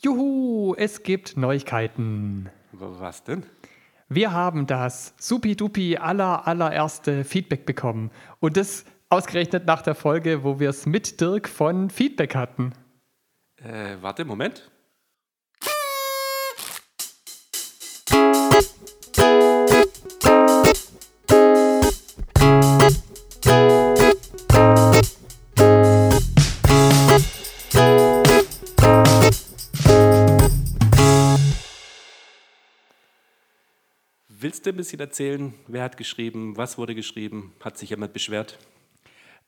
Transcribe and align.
Juhu, 0.00 0.76
es 0.76 1.02
gibt 1.02 1.36
Neuigkeiten. 1.36 2.50
Was 2.70 3.24
denn? 3.24 3.42
Wir 4.08 4.32
haben 4.32 4.68
das 4.68 5.12
supi-dupi 5.18 5.96
aller, 5.96 6.46
allererste 6.46 7.24
Feedback 7.24 7.66
bekommen. 7.66 8.12
Und 8.38 8.56
das 8.56 8.84
ausgerechnet 9.08 9.66
nach 9.66 9.82
der 9.82 9.96
Folge, 9.96 10.44
wo 10.44 10.60
wir 10.60 10.70
es 10.70 10.86
mit 10.86 11.20
Dirk 11.20 11.48
von 11.48 11.90
Feedback 11.90 12.36
hatten. 12.36 12.74
Äh, 13.56 13.96
warte, 14.00 14.24
Moment. 14.24 14.70
Bisschen 34.78 35.00
erzählen, 35.00 35.52
wer 35.66 35.82
hat 35.82 35.96
geschrieben, 35.96 36.56
was 36.56 36.78
wurde 36.78 36.94
geschrieben? 36.94 37.52
Hat 37.60 37.76
sich 37.76 37.90
jemand 37.90 38.12
beschwert? 38.12 38.58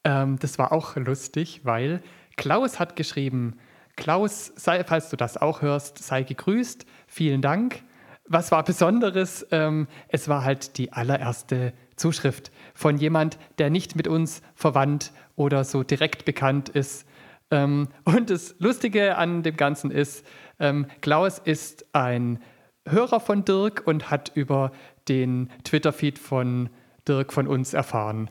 Ähm, 0.02 0.38
das 0.40 0.58
war 0.58 0.72
auch 0.72 0.96
lustig, 0.96 1.60
weil 1.62 2.02
Klaus 2.36 2.80
hat 2.80 2.96
geschrieben, 2.96 3.58
Klaus, 3.94 4.52
sei, 4.56 4.82
falls 4.82 5.08
du 5.08 5.16
das 5.16 5.36
auch 5.36 5.62
hörst, 5.62 5.98
sei 5.98 6.24
gegrüßt, 6.24 6.84
vielen 7.06 7.42
Dank. 7.42 7.82
Was 8.26 8.50
war 8.50 8.64
Besonderes? 8.64 9.46
Ähm, 9.52 9.86
es 10.08 10.26
war 10.28 10.42
halt 10.44 10.78
die 10.78 10.92
allererste 10.92 11.74
Zuschrift 11.94 12.50
von 12.74 12.96
jemand, 12.96 13.38
der 13.58 13.70
nicht 13.70 13.94
mit 13.94 14.08
uns 14.08 14.42
verwandt 14.54 15.12
oder 15.36 15.62
so 15.62 15.84
direkt 15.84 16.24
bekannt 16.24 16.70
ist. 16.70 17.06
Ähm, 17.52 17.88
und 18.04 18.30
das 18.30 18.56
Lustige 18.58 19.16
an 19.16 19.44
dem 19.44 19.56
Ganzen 19.56 19.92
ist, 19.92 20.26
ähm, 20.58 20.86
Klaus 21.00 21.38
ist 21.38 21.86
ein 21.94 22.40
Hörer 22.88 23.20
von 23.20 23.44
Dirk 23.44 23.86
und 23.86 24.10
hat 24.10 24.32
über 24.34 24.72
den 25.08 25.50
Twitter-Feed 25.64 26.18
von 26.18 26.70
Dirk 27.06 27.32
von 27.32 27.46
uns 27.46 27.74
erfahren. 27.74 28.30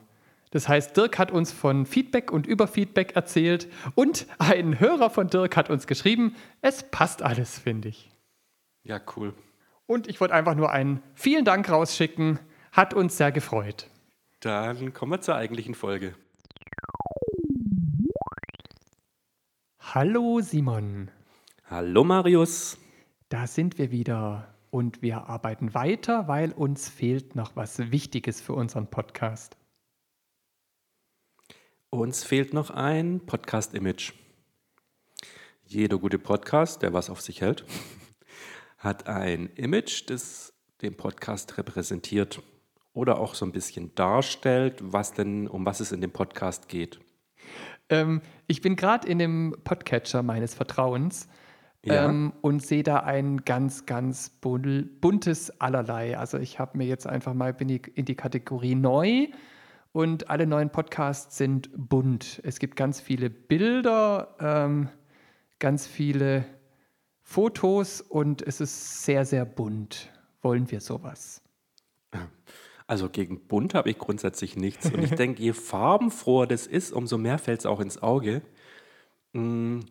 Das 0.52 0.68
heißt, 0.68 0.98
Dirk 0.98 1.20
hat 1.20 1.32
uns 1.32 1.52
von 1.52 1.86
Feedback 1.86 2.32
und 2.32 2.48
über 2.48 2.68
Feedback 2.68 3.16
erzählt 3.16 3.68
und 3.96 4.26
ein 4.40 4.80
Hörer 4.80 5.10
von 5.10 5.28
Dirk 5.28 5.56
hat 5.56 5.70
uns 5.70 5.86
geschrieben, 5.86 6.36
es 6.62 6.84
passt 6.90 7.22
alles, 7.22 7.60
finde 7.60 7.90
ich. 7.90 8.10
Ja, 8.84 9.00
cool. 9.16 9.34
Und 9.86 10.08
ich 10.08 10.20
wollte 10.22 10.34
einfach 10.34 10.56
nur 10.56 10.72
einen 10.72 11.04
vielen 11.14 11.46
Dank 11.46 11.70
rausschicken, 11.70 12.40
hat 12.72 12.94
uns 12.94 13.18
sehr 13.18 13.32
gefreut. 13.32 13.88
Dann 14.40 14.94
kommen 14.94 15.12
wir 15.12 15.22
zur 15.22 15.36
eigentlichen 15.36 15.76
Folge. 15.76 16.16
Hallo 19.80 20.40
Simon. 20.42 21.10
Hallo 21.70 22.04
Marius. 22.04 22.78
Da 23.30 23.48
sind 23.48 23.78
wir 23.78 23.92
wieder 23.92 24.49
und 24.72 25.02
wir 25.02 25.28
arbeiten 25.28 25.74
weiter, 25.74 26.28
weil 26.28 26.52
uns 26.52 26.90
fehlt 26.90 27.36
noch 27.36 27.56
was 27.56 27.92
Wichtiges 27.92 28.42
für 28.42 28.54
unseren 28.54 28.88
Podcast. 28.88 29.58
Uns 31.90 32.24
fehlt 32.24 32.54
noch 32.54 32.70
ein 32.70 33.26
Podcast-Image. 33.26 34.14
Jeder 35.66 35.98
gute 35.98 36.20
Podcast, 36.20 36.82
der 36.82 36.94
was 36.94 37.10
auf 37.10 37.22
sich 37.22 37.42
hält, 37.42 37.66
hat 38.78 39.08
ein 39.08 39.48
Image, 39.56 40.10
das 40.10 40.54
den 40.82 40.96
Podcast 40.96 41.58
repräsentiert 41.58 42.42
oder 42.94 43.20
auch 43.20 43.36
so 43.36 43.46
ein 43.46 43.52
bisschen 43.52 43.94
darstellt, 43.96 44.76
was 44.82 45.14
denn, 45.14 45.48
um 45.48 45.66
was 45.66 45.80
es 45.80 45.92
in 45.92 46.02
dem 46.02 46.12
Podcast 46.12 46.68
geht. 46.68 47.00
Ähm, 47.90 48.22
ich 48.48 48.62
bin 48.62 48.76
gerade 48.76 49.08
in 49.08 49.20
dem 49.20 49.56
Podcatcher 49.64 50.24
meines 50.24 50.54
Vertrauens 50.54 51.28
Ja. 51.86 52.06
ähm, 52.10 52.34
und 52.42 52.66
sehe 52.66 52.84
da 52.84 52.98
ein 53.02 53.46
ganz, 53.46 53.86
ganz 53.86 54.32
bun- 54.42 54.90
buntes 55.00 55.62
Allerlei. 55.62 56.18
Also 56.18 56.38
ich 56.38 56.60
habe 56.60 56.78
mir 56.78 56.86
jetzt 56.86 57.08
einfach 57.08 57.34
mal 57.34 57.54
bin 57.54 57.70
ich 57.70 57.96
in 57.96 58.06
die 58.06 58.16
Kategorie 58.16 58.76
neu 58.76 59.28
und 59.94 60.30
alle 60.30 60.46
neuen 60.46 60.72
Podcasts 60.72 61.38
sind 61.38 61.70
bunt. 61.76 62.42
Es 62.44 62.60
gibt 62.60 62.76
ganz 62.76 63.00
viele 63.00 63.30
Bilder, 63.30 64.36
ähm, 64.40 64.90
ganz 65.60 65.88
viele 65.88 66.46
Fotos 67.22 68.02
und 68.02 68.42
es 68.42 68.60
ist 68.60 69.04
sehr, 69.06 69.24
sehr 69.26 69.46
bunt. 69.46 70.12
Wollen 70.42 70.70
wir 70.72 70.82
sowas? 70.82 71.42
Also 72.88 73.08
gegen 73.10 73.40
bunt 73.48 73.74
habe 73.76 73.90
ich 73.92 74.00
grundsätzlich 74.00 74.56
nichts. 74.58 74.92
Und 74.92 75.04
ich 75.04 75.12
denke, 75.16 75.42
je 75.42 75.54
farbenfroher 75.54 76.48
das 76.48 76.66
ist, 76.68 76.92
umso 76.92 77.18
mehr 77.18 77.38
fällt 77.38 77.60
es 77.60 77.66
auch 77.66 77.80
ins 77.80 78.02
Auge. 78.02 78.42
Mm, 79.34 79.82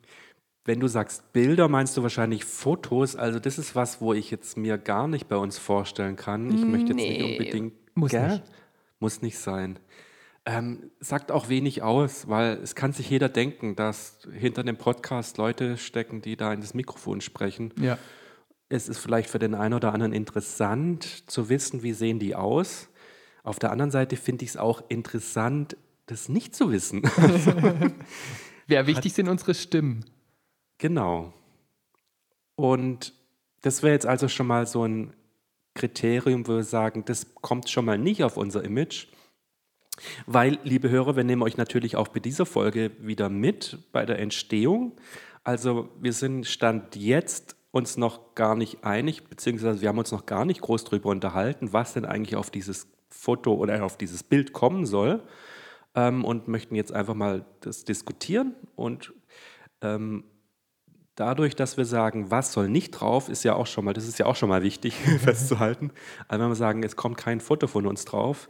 Wenn 0.64 0.80
du 0.80 0.88
sagst 0.88 1.32
Bilder, 1.32 1.68
meinst 1.68 1.96
du 1.96 2.02
wahrscheinlich 2.02 2.44
Fotos. 2.44 3.16
Also 3.16 3.38
das 3.38 3.58
ist 3.58 3.74
was, 3.74 4.00
wo 4.00 4.12
ich 4.12 4.30
jetzt 4.30 4.56
mir 4.56 4.76
gar 4.76 5.08
nicht 5.08 5.28
bei 5.28 5.36
uns 5.36 5.58
vorstellen 5.58 6.16
kann. 6.16 6.50
Ich 6.54 6.64
möchte 6.64 6.88
jetzt 6.88 6.96
Nee, 6.96 7.22
nicht 7.22 7.24
unbedingt... 7.40 7.74
muss 7.94 8.10
Gell? 8.10 8.28
nicht. 8.28 8.42
Muss 9.00 9.22
nicht 9.22 9.38
sein. 9.38 9.78
Ähm, 10.44 10.90
sagt 11.00 11.30
auch 11.30 11.48
wenig 11.48 11.82
aus, 11.82 12.28
weil 12.28 12.58
es 12.62 12.74
kann 12.74 12.92
sich 12.92 13.08
jeder 13.10 13.28
denken, 13.28 13.76
dass 13.76 14.18
hinter 14.32 14.62
dem 14.62 14.76
Podcast 14.76 15.38
Leute 15.38 15.76
stecken, 15.76 16.20
die 16.22 16.36
da 16.36 16.52
in 16.52 16.60
das 16.60 16.74
Mikrofon 16.74 17.20
sprechen. 17.20 17.72
Ja. 17.80 17.98
Es 18.68 18.88
ist 18.88 18.98
vielleicht 18.98 19.30
für 19.30 19.38
den 19.38 19.54
einen 19.54 19.74
oder 19.74 19.94
anderen 19.94 20.12
interessant 20.12 21.30
zu 21.30 21.48
wissen, 21.48 21.82
wie 21.82 21.92
sehen 21.92 22.18
die 22.18 22.34
aus. 22.34 22.88
Auf 23.42 23.58
der 23.58 23.72
anderen 23.72 23.90
Seite 23.90 24.16
finde 24.16 24.44
ich 24.44 24.50
es 24.50 24.56
auch 24.56 24.82
interessant, 24.88 25.76
das 26.06 26.28
nicht 26.28 26.54
zu 26.54 26.70
wissen. 26.72 27.02
Wer 28.66 28.86
wichtig 28.86 29.14
sind 29.14 29.28
unsere 29.28 29.54
Stimmen. 29.54 30.04
Genau. 30.78 31.32
Und 32.56 33.12
das 33.62 33.82
wäre 33.82 33.92
jetzt 33.92 34.06
also 34.06 34.28
schon 34.28 34.46
mal 34.46 34.66
so 34.66 34.84
ein 34.84 35.12
Kriterium, 35.74 36.46
wo 36.46 36.56
wir 36.56 36.64
sagen, 36.64 37.04
das 37.04 37.34
kommt 37.34 37.70
schon 37.70 37.84
mal 37.84 37.98
nicht 37.98 38.24
auf 38.24 38.36
unser 38.36 38.64
Image. 38.64 39.06
Weil, 40.26 40.58
liebe 40.62 40.90
Hörer, 40.90 41.16
wir 41.16 41.24
nehmen 41.24 41.42
euch 41.42 41.56
natürlich 41.56 41.96
auch 41.96 42.08
bei 42.08 42.20
dieser 42.20 42.46
Folge 42.46 42.92
wieder 43.00 43.28
mit 43.28 43.78
bei 43.92 44.06
der 44.06 44.18
Entstehung. 44.18 44.92
Also 45.44 45.88
wir 46.00 46.12
sind 46.12 46.46
Stand 46.46 46.96
jetzt 46.96 47.56
uns 47.70 47.96
noch 47.96 48.34
gar 48.34 48.54
nicht 48.54 48.84
einig, 48.84 49.28
beziehungsweise 49.28 49.80
wir 49.80 49.88
haben 49.88 49.98
uns 49.98 50.12
noch 50.12 50.26
gar 50.26 50.44
nicht 50.44 50.60
groß 50.60 50.84
darüber 50.84 51.10
unterhalten, 51.10 51.72
was 51.72 51.94
denn 51.94 52.04
eigentlich 52.04 52.36
auf 52.36 52.50
dieses 52.50 52.88
Foto 53.08 53.54
oder 53.54 53.84
auf 53.84 53.96
dieses 53.96 54.22
Bild 54.22 54.52
kommen 54.52 54.86
soll. 54.86 55.22
Ähm, 55.94 56.24
und 56.24 56.48
möchten 56.48 56.74
jetzt 56.74 56.92
einfach 56.92 57.14
mal 57.14 57.44
das 57.60 57.84
diskutieren. 57.84 58.54
Und 58.76 59.12
ähm, 59.80 60.24
dadurch, 61.18 61.56
dass 61.56 61.76
wir 61.76 61.84
sagen, 61.84 62.30
was 62.30 62.52
soll 62.52 62.68
nicht 62.68 62.92
drauf, 62.92 63.28
ist 63.28 63.42
ja 63.42 63.54
auch 63.54 63.66
schon 63.66 63.84
mal, 63.84 63.92
das 63.92 64.06
ist 64.06 64.18
ja 64.18 64.26
auch 64.26 64.36
schon 64.36 64.48
mal 64.48 64.62
wichtig 64.62 64.94
festzuhalten. 65.20 65.90
Also 66.28 66.42
wenn 66.42 66.50
wir 66.50 66.56
sagen, 66.56 66.82
es 66.82 66.96
kommt 66.96 67.16
kein 67.16 67.40
Foto 67.40 67.66
von 67.66 67.86
uns 67.86 68.04
drauf, 68.04 68.48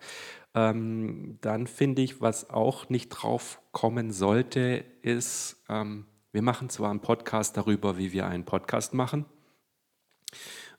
ähm, 0.54 1.38
dann 1.40 1.66
finde 1.66 2.02
ich, 2.02 2.20
was 2.20 2.50
auch 2.50 2.88
nicht 2.88 3.08
drauf 3.08 3.60
kommen 3.72 4.12
sollte, 4.12 4.84
ist, 5.02 5.62
ähm, 5.68 6.06
wir 6.32 6.42
machen 6.42 6.68
zwar 6.68 6.90
einen 6.90 7.00
Podcast 7.00 7.56
darüber, 7.56 7.96
wie 7.96 8.12
wir 8.12 8.26
einen 8.26 8.44
Podcast 8.44 8.92
machen. 8.92 9.24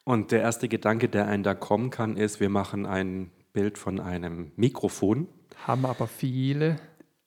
Und 0.03 0.31
der 0.31 0.41
erste 0.41 0.69
Gedanke, 0.69 1.09
der 1.09 1.27
einen 1.27 1.43
da 1.43 1.53
kommen 1.55 1.89
kann, 1.89 2.17
ist, 2.17 2.39
wir 2.39 2.49
machen 2.49 2.85
ein 2.85 3.31
Bild 3.53 3.77
von 3.77 3.99
einem 3.99 4.51
Mikrofon. 4.55 5.27
Haben 5.65 5.85
aber 5.85 6.07
viele. 6.07 6.77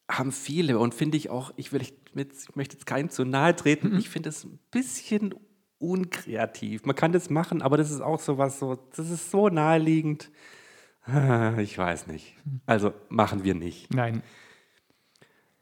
Haben 0.09 0.33
viele 0.33 0.79
und 0.79 0.95
finde 0.95 1.17
ich 1.17 1.31
auch, 1.31 1.53
ich, 1.57 1.73
will, 1.73 1.83
ich, 2.15 2.27
ich 2.49 2.57
möchte 2.57 2.77
jetzt 2.77 2.87
keinen 2.87 3.11
zu 3.11 3.25
nahe 3.25 3.55
treten, 3.57 3.97
ich 3.99 4.09
finde 4.09 4.29
es 4.29 4.45
ein 4.45 4.59
bisschen 4.71 5.35
unkreativ. 5.79 6.85
Man 6.85 6.95
kann 6.97 7.13
das 7.13 7.29
machen, 7.31 7.61
aber 7.63 7.77
das 7.77 7.91
ist 7.91 8.01
auch 8.01 8.21
so 8.21 8.39
was, 8.39 8.59
so, 8.59 8.77
das 8.97 9.11
ist 9.11 9.31
so 9.31 9.49
naheliegend. 9.49 10.31
Ich 11.59 11.77
weiß 11.77 12.07
nicht. 12.07 12.37
Also 12.65 12.93
machen 13.09 13.43
wir 13.43 13.57
nicht. 13.57 13.93
Nein. 13.93 14.23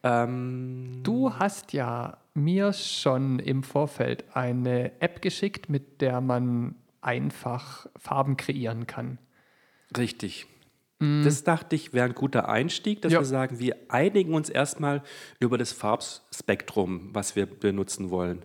Ähm, 0.02 1.00
Du 1.02 1.32
hast 1.34 1.72
ja 1.72 2.18
mir 2.34 2.74
schon 2.74 3.38
im 3.38 3.62
Vorfeld 3.62 4.24
eine 4.34 5.00
App 5.00 5.22
geschickt, 5.22 5.70
mit 5.70 6.02
der 6.02 6.20
man 6.20 6.74
einfach 7.00 7.86
Farben 7.96 8.36
kreieren 8.36 8.86
kann. 8.86 9.18
Richtig. 9.96 10.46
Das 11.00 11.44
dachte 11.44 11.76
ich 11.76 11.94
wäre 11.94 12.04
ein 12.06 12.14
guter 12.14 12.48
Einstieg, 12.50 13.00
dass 13.00 13.12
Ja. 13.12 13.20
wir 13.20 13.24
sagen, 13.24 13.58
wir 13.58 13.74
einigen 13.88 14.34
uns 14.34 14.50
erstmal 14.50 15.02
über 15.38 15.56
das 15.56 15.72
Farbspektrum, 15.72 17.10
was 17.14 17.36
wir 17.36 17.46
benutzen 17.46 18.10
wollen. 18.10 18.44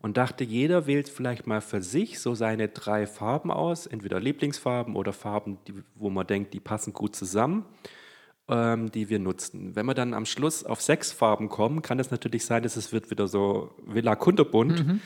Und 0.00 0.16
dachte, 0.16 0.44
jeder 0.44 0.86
wählt 0.86 1.08
vielleicht 1.08 1.48
mal 1.48 1.60
für 1.60 1.82
sich 1.82 2.20
so 2.20 2.36
seine 2.36 2.68
drei 2.68 3.04
Farben 3.08 3.50
aus, 3.50 3.86
entweder 3.86 4.20
Lieblingsfarben 4.20 4.94
oder 4.94 5.12
Farben, 5.12 5.58
die, 5.66 5.74
wo 5.96 6.08
man 6.08 6.24
denkt, 6.24 6.54
die 6.54 6.60
passen 6.60 6.92
gut 6.92 7.16
zusammen, 7.16 7.64
ähm, 8.48 8.92
die 8.92 9.08
wir 9.10 9.18
nutzen. 9.18 9.74
Wenn 9.74 9.86
wir 9.86 9.94
dann 9.94 10.14
am 10.14 10.24
Schluss 10.24 10.62
auf 10.64 10.80
sechs 10.80 11.10
Farben 11.10 11.48
kommen, 11.48 11.82
kann 11.82 11.98
es 11.98 12.12
natürlich 12.12 12.44
sein, 12.44 12.62
dass 12.62 12.76
es 12.76 12.92
wird 12.92 13.10
wieder 13.10 13.26
so 13.26 13.74
Villa 13.84 14.14
Kunterbunt. 14.14 14.78
Ähm, 14.80 15.00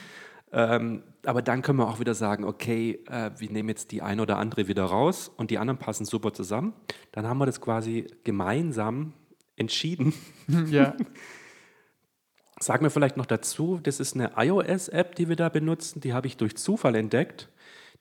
aber 0.55 1.41
dann 1.41 1.61
können 1.63 1.79
wir 1.79 1.87
auch 1.87 1.99
wieder 1.99 2.13
sagen, 2.13 2.43
okay, 2.43 3.03
äh, 3.07 3.31
wir 3.37 3.49
nehmen 3.49 3.69
jetzt 3.69 3.91
die 3.91 4.01
eine 4.01 4.21
oder 4.21 4.37
andere 4.37 4.67
wieder 4.67 4.83
raus 4.83 5.31
und 5.35 5.49
die 5.49 5.57
anderen 5.57 5.79
passen 5.79 6.05
super 6.05 6.31
zusammen. 6.33 6.73
Dann 7.11 7.25
haben 7.25 7.39
wir 7.39 7.47
das 7.47 7.59
quasi 7.59 8.07
gemeinsam 8.23 9.13
entschieden. 9.55 10.13
ja. 10.69 10.95
Sagen 12.59 12.85
wir 12.85 12.91
vielleicht 12.91 13.17
noch 13.17 13.25
dazu, 13.25 13.79
das 13.81 13.99
ist 13.99 14.15
eine 14.15 14.33
iOS-App, 14.37 15.15
die 15.15 15.27
wir 15.27 15.35
da 15.35 15.49
benutzen. 15.49 16.01
Die 16.01 16.13
habe 16.13 16.27
ich 16.27 16.37
durch 16.37 16.55
Zufall 16.55 16.95
entdeckt. 16.95 17.49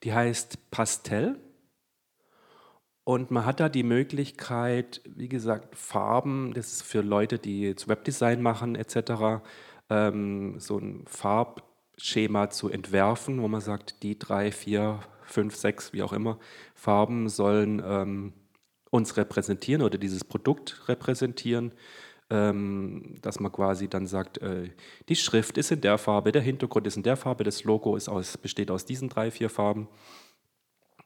Die 0.04 0.12
heißt 0.12 0.70
Pastel. 0.70 1.40
Und 3.04 3.30
man 3.30 3.46
hat 3.46 3.60
da 3.60 3.68
die 3.68 3.82
Möglichkeit, 3.82 5.00
wie 5.06 5.28
gesagt, 5.28 5.74
Farben, 5.74 6.52
das 6.54 6.72
ist 6.72 6.82
für 6.82 7.00
Leute, 7.00 7.38
die 7.38 7.62
jetzt 7.62 7.88
Webdesign 7.88 8.42
machen 8.42 8.76
etc., 8.76 9.42
ähm, 9.90 10.60
so 10.60 10.78
ein 10.78 11.04
Farbschema 12.02 12.50
zu 12.50 12.68
entwerfen, 12.68 13.40
wo 13.40 13.46
man 13.46 13.60
sagt, 13.60 14.02
die 14.02 14.18
drei, 14.18 14.50
vier, 14.50 14.98
fünf, 15.22 15.54
sechs, 15.54 15.92
wie 15.92 16.02
auch 16.02 16.12
immer, 16.12 16.40
Farben 16.74 17.28
sollen 17.28 17.80
ähm, 17.84 18.32
uns 18.90 19.16
repräsentieren 19.16 19.82
oder 19.82 19.98
dieses 19.98 20.24
Produkt 20.24 20.88
repräsentieren, 20.88 21.70
ähm, 22.28 23.14
dass 23.22 23.38
man 23.38 23.52
quasi 23.52 23.86
dann 23.86 24.08
sagt, 24.08 24.38
äh, 24.38 24.70
die 25.08 25.14
Schrift 25.14 25.56
ist 25.56 25.70
in 25.70 25.80
der 25.80 25.96
Farbe, 25.96 26.32
der 26.32 26.42
Hintergrund 26.42 26.88
ist 26.88 26.96
in 26.96 27.04
der 27.04 27.16
Farbe, 27.16 27.44
das 27.44 27.62
Logo 27.62 27.94
ist 27.94 28.08
aus, 28.08 28.36
besteht 28.36 28.72
aus 28.72 28.84
diesen 28.84 29.08
drei, 29.08 29.30
vier 29.30 29.48
Farben. 29.48 29.86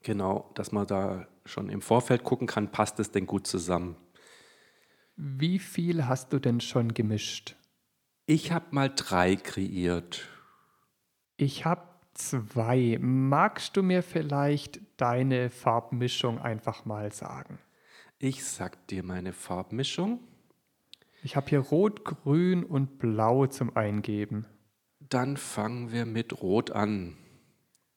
Genau, 0.02 0.50
dass 0.54 0.72
man 0.72 0.86
da 0.86 1.28
schon 1.44 1.68
im 1.68 1.82
Vorfeld 1.82 2.24
gucken 2.24 2.46
kann, 2.46 2.72
passt 2.72 2.98
es 3.00 3.10
denn 3.10 3.26
gut 3.26 3.46
zusammen. 3.46 3.96
Wie 5.16 5.58
viel 5.58 6.06
hast 6.06 6.32
du 6.32 6.38
denn 6.38 6.62
schon 6.62 6.94
gemischt? 6.94 7.54
Ich 8.24 8.50
habe 8.50 8.66
mal 8.70 8.90
drei 8.94 9.36
kreiert. 9.36 10.26
Ich 11.36 11.66
habe 11.66 11.82
zwei. 12.14 12.98
Magst 13.00 13.76
du 13.76 13.82
mir 13.82 14.02
vielleicht 14.02 14.80
deine 14.96 15.50
Farbmischung 15.50 16.38
einfach 16.38 16.86
mal 16.86 17.12
sagen? 17.12 17.58
Ich 18.18 18.44
sag 18.44 18.86
dir 18.86 19.02
meine 19.02 19.34
Farbmischung. 19.34 20.20
Ich 21.22 21.36
habe 21.36 21.50
hier 21.50 21.58
Rot, 21.58 22.02
Grün 22.04 22.64
und 22.64 22.98
Blau 22.98 23.46
zum 23.46 23.76
Eingeben. 23.76 24.46
Dann 25.00 25.36
fangen 25.36 25.92
wir 25.92 26.06
mit 26.06 26.40
Rot 26.40 26.70
an. 26.70 27.18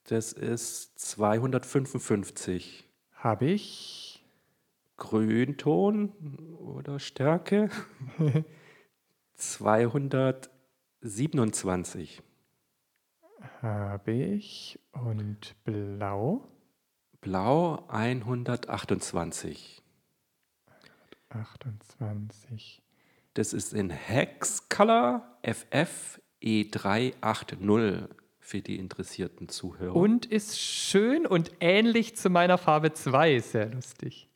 Das 0.03 0.33
ist 0.33 0.99
255. 0.99 2.83
Habe 3.13 3.45
ich. 3.45 4.25
Grünton 4.97 6.11
oder 6.57 6.99
Stärke 6.99 7.69
227. 9.35 12.21
Habe 13.61 14.11
ich. 14.11 14.79
Und 14.91 15.55
Blau. 15.63 16.47
Blau 17.21 17.85
128. 17.89 19.81
28. 21.29 22.81
Das 23.33 23.53
ist 23.53 23.73
in 23.73 23.89
Hex 23.89 24.67
Color 24.69 25.23
FF 25.43 26.19
E380 26.41 28.07
für 28.39 28.61
die 28.61 28.77
interessierten 28.77 29.49
Zuhörer. 29.49 29.95
Und 29.95 30.25
ist 30.25 30.59
schön 30.59 31.27
und 31.27 31.51
ähnlich 31.59 32.15
zu 32.15 32.29
meiner 32.29 32.57
Farbe 32.57 32.93
2. 32.93 33.39
Sehr 33.39 33.67
lustig. 33.67 34.27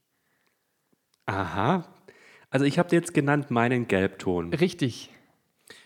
Aha. 1.25 1.85
Also 2.50 2.65
ich 2.65 2.77
habe 2.77 2.89
dir 2.89 2.97
jetzt 2.97 3.13
genannt 3.13 3.50
meinen 3.50 3.88
Gelbton. 3.88 4.53
Richtig. 4.53 5.09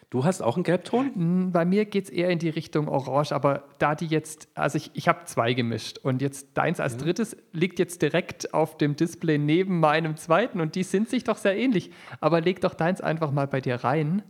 Du 0.10 0.24
hast 0.24 0.42
auch 0.42 0.56
einen 0.56 0.64
Gelbton? 0.64 1.14
Hm, 1.14 1.52
Bei 1.52 1.66
mir 1.66 1.84
geht 1.86 2.06
es 2.06 2.10
eher 2.10 2.30
in 2.30 2.40
die 2.40 2.50
Richtung 2.50 2.88
Orange, 2.88 3.34
aber 3.34 3.66
da 3.78 3.94
die 3.94 4.06
jetzt, 4.06 4.48
also 4.56 4.78
ich, 4.78 4.92
ich 4.94 5.08
habe 5.10 5.26
zwei 5.26 5.54
gemischt 5.54 5.98
und 5.98 6.22
jetzt 6.22 6.58
deins 6.58 6.80
als 6.80 6.96
drittes 6.96 7.36
liegt 7.52 7.78
jetzt 7.78 8.02
direkt 8.02 8.54
auf 8.54 8.78
dem 8.78 8.96
Display 8.96 9.38
neben 9.38 9.82
meinem 9.82 10.16
zweiten 10.16 10.62
und 10.62 10.76
die 10.76 10.84
sind 10.84 11.10
sich 11.10 11.26
doch 11.26 11.38
sehr 11.38 11.58
ähnlich. 11.58 11.92
Aber 12.22 12.40
leg 12.40 12.62
doch 12.62 12.74
deins 12.74 13.02
einfach 13.02 13.32
mal 13.32 13.48
bei 13.48 13.60
dir 13.60 13.76
rein. 13.84 14.24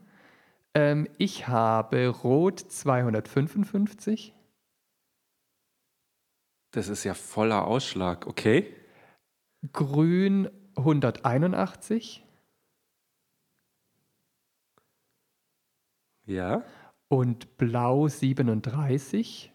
Ähm, 0.73 1.07
ich 1.19 1.47
habe 1.47 2.07
Rot 2.07 2.59
255, 2.59 4.33
Das 6.71 6.87
ist 6.87 7.03
ja 7.03 7.13
voller 7.13 7.65
Ausschlag. 7.67 8.25
Okay. 8.25 8.73
Grün 9.73 10.49
181 10.75 12.23
Ja. 16.27 16.63
und 17.07 17.57
Blau 17.57 18.07
37. 18.07 19.51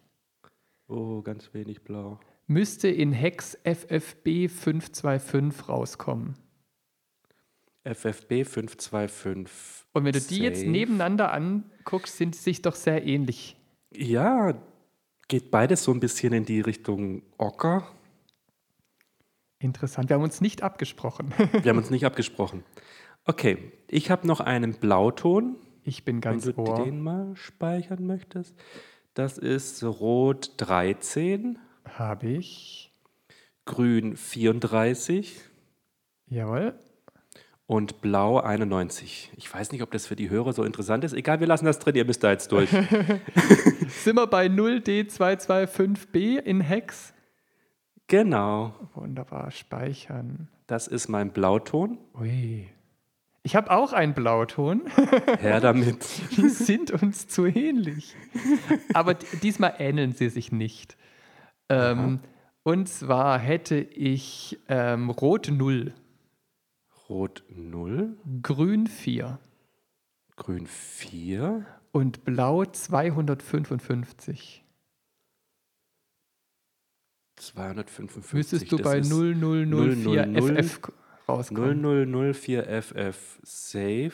Oh, 0.89 1.23
ganz 1.23 1.55
wenig 1.55 1.83
blau. 1.83 2.19
Müsste 2.47 2.89
in 2.89 3.13
Hex 3.13 3.57
FFB 3.63 4.49
525 4.49 5.69
rauskommen. 5.69 6.35
FFB 7.85 8.45
525. 8.45 9.87
Und 9.93 10.05
wenn 10.05 10.13
du 10.13 10.21
die 10.21 10.39
jetzt 10.39 10.65
nebeneinander 10.65 11.33
anguckst, 11.33 12.17
sind 12.17 12.35
sie 12.35 12.43
sich 12.43 12.63
doch 12.63 12.75
sehr 12.75 13.07
ähnlich. 13.07 13.57
Ja, 13.93 14.55
geht 15.29 15.51
beides 15.51 15.85
so 15.85 15.93
ein 15.93 16.01
bisschen 16.01 16.33
in 16.33 16.45
die 16.45 16.61
Richtung 16.61 17.23
Ocker. 17.39 17.89
Interessant. 19.59 20.09
Wir 20.09 20.15
haben 20.15 20.23
uns 20.23 20.41
nicht 20.41 20.63
abgesprochen. 20.63 21.33
Wir 21.53 21.71
haben 21.71 21.79
uns 21.79 21.91
nicht 21.91 22.05
abgesprochen. 22.05 22.65
Okay, 23.25 23.73
ich 23.89 24.11
habe 24.11 24.27
noch 24.27 24.41
einen 24.41 24.75
Blauton, 24.75 25.57
Ich 25.85 26.05
bin 26.05 26.21
ganz 26.21 26.47
wenn 26.47 26.55
du 26.55 26.63
ohr. 26.71 26.85
den 26.85 27.01
mal 27.01 27.35
speichern 27.37 28.07
möchtest. 28.07 28.55
Das 29.15 29.37
ist 29.39 29.83
Rot 29.83 30.53
13, 30.59 31.59
Habe 31.99 32.27
ich. 32.29 32.93
Grün 33.65 34.17
34 34.17 35.41
Jawohl. 36.29 36.75
und 37.67 38.01
Blau 38.01 38.41
91. 38.41 39.33
Ich 39.37 39.53
weiß 39.53 39.71
nicht, 39.73 39.83
ob 39.83 39.91
das 39.91 40.07
für 40.07 40.17
die 40.17 40.31
Hörer 40.31 40.53
so 40.53 40.65
interessant 40.65 41.05
ist. 41.05 41.13
Egal, 41.13 41.41
wir 41.41 41.47
lassen 41.47 41.67
das 41.67 41.79
drin, 41.79 41.95
ihr 41.95 42.05
müsst 42.05 42.25
da 42.25 42.31
jetzt 42.31 42.51
durch. 42.53 42.71
Sind 43.89 44.17
wir 44.17 44.27
bei 44.27 44.47
0D225B 44.47 46.39
in 46.39 46.61
Hex? 46.61 47.13
genau, 48.09 48.75
Wunderbar. 48.95 49.51
Speichern. 49.51 50.49
das 50.67 50.87
ist 50.87 51.09
mein 51.09 51.33
Blauton. 51.33 51.99
Ui. 52.19 52.69
Ich 53.43 53.57
habe 53.57 53.71
auch 53.71 53.93
einen 53.93 54.15
Blauton. 54.15 54.83
Her 55.39 55.61
damit. 55.61 56.07
Die 56.37 56.49
sind 56.49 56.91
uns 56.91 57.27
zu 57.27 57.47
ähnlich. 57.47 58.15
Aber 58.95 59.15
diesmal 59.15 59.75
ähneln 59.79 60.13
sie 60.13 60.29
sich 60.29 60.53
nicht. 60.53 60.97
Ähm, 61.69 62.21
und 62.63 62.89
zwar 62.89 63.39
hätte 63.39 63.77
ich 63.77 64.61
ähm, 64.69 65.11
Rot 65.11 65.51
0, 65.51 65.95
Rot 67.09 67.43
0, 67.49 68.17
Grün 68.43 68.87
4 68.87 69.39
Grün 70.37 70.67
4, 70.67 71.67
und 71.93 72.25
Blau 72.25 72.65
255. 72.65 74.65
255. 77.37 78.33
Müsstest 78.33 78.73
du 78.73 78.77
das 78.77 78.85
bei 78.85 78.99
ist 78.99 79.11
0004 79.11 80.27
000 80.27 80.63
FF 80.63 80.81
rauskommen. 81.33 81.85
0004FF 81.85 83.15
Safe. 83.43 84.13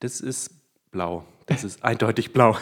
Das 0.00 0.20
ist 0.20 0.50
blau. 0.90 1.24
Das 1.46 1.64
ist 1.64 1.84
eindeutig 1.84 2.32
blau. 2.32 2.56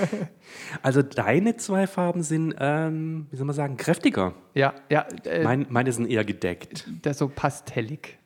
also 0.82 1.02
deine 1.02 1.56
zwei 1.56 1.86
Farben 1.86 2.22
sind, 2.22 2.54
ähm, 2.58 3.26
wie 3.30 3.36
soll 3.36 3.46
man 3.46 3.56
sagen, 3.56 3.76
kräftiger. 3.76 4.34
Ja, 4.54 4.74
ja, 4.90 5.06
äh, 5.24 5.42
Mein, 5.42 5.66
meine 5.70 5.92
sind 5.92 6.08
eher 6.08 6.24
gedeckt. 6.24 6.86
der 7.04 7.14
so 7.14 7.28
pastellig. 7.28 8.18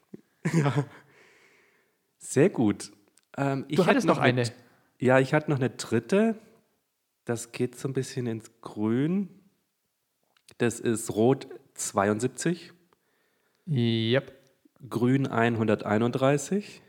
Sehr 2.18 2.50
gut. 2.50 2.92
Ähm, 3.36 3.64
ich 3.68 3.76
Du 3.76 3.86
hattest 3.86 4.06
noch 4.06 4.18
eine. 4.18 4.44
Ja, 4.98 5.18
ich 5.18 5.32
hatte 5.32 5.50
noch 5.50 5.58
eine 5.58 5.70
dritte. 5.70 6.38
Das 7.24 7.52
geht 7.52 7.76
so 7.78 7.88
ein 7.88 7.94
bisschen 7.94 8.26
ins 8.26 8.50
Grün. 8.60 9.28
Das 10.58 10.80
ist 10.80 11.14
Rot 11.14 11.48
72, 11.74 12.72
Yep. 13.70 14.32
Grün 14.88 15.26
131 15.28 16.82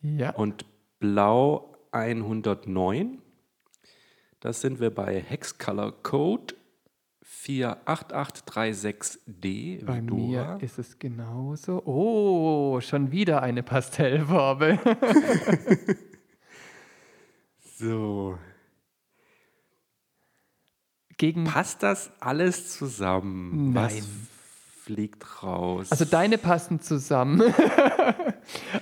Ja. 0.00 0.30
und 0.30 0.64
Blau 1.00 1.76
109. 1.92 3.20
Das 4.40 4.60
sind 4.60 4.78
wir 4.80 4.90
bei 4.94 5.20
Hexcolor 5.20 6.02
Code 6.02 6.54
48836D. 7.24 9.84
Bei 9.84 9.96
wie 9.96 10.00
mir 10.02 10.44
Dora. 10.44 10.56
ist 10.58 10.78
es 10.78 10.98
genauso. 10.98 11.82
Oh, 11.84 12.80
schon 12.80 13.10
wieder 13.10 13.42
eine 13.42 13.62
Pastellfarbe. 13.62 14.78
So. 17.80 18.36
Gegen, 21.18 21.44
Passt 21.44 21.82
das 21.82 22.10
alles 22.20 22.70
zusammen? 22.78 23.74
Was 23.74 23.94
Nein. 23.94 24.04
fliegt 24.84 25.42
raus? 25.42 25.90
also 25.90 26.04
deine 26.04 26.38
passen 26.38 26.80
zusammen. 26.80 27.42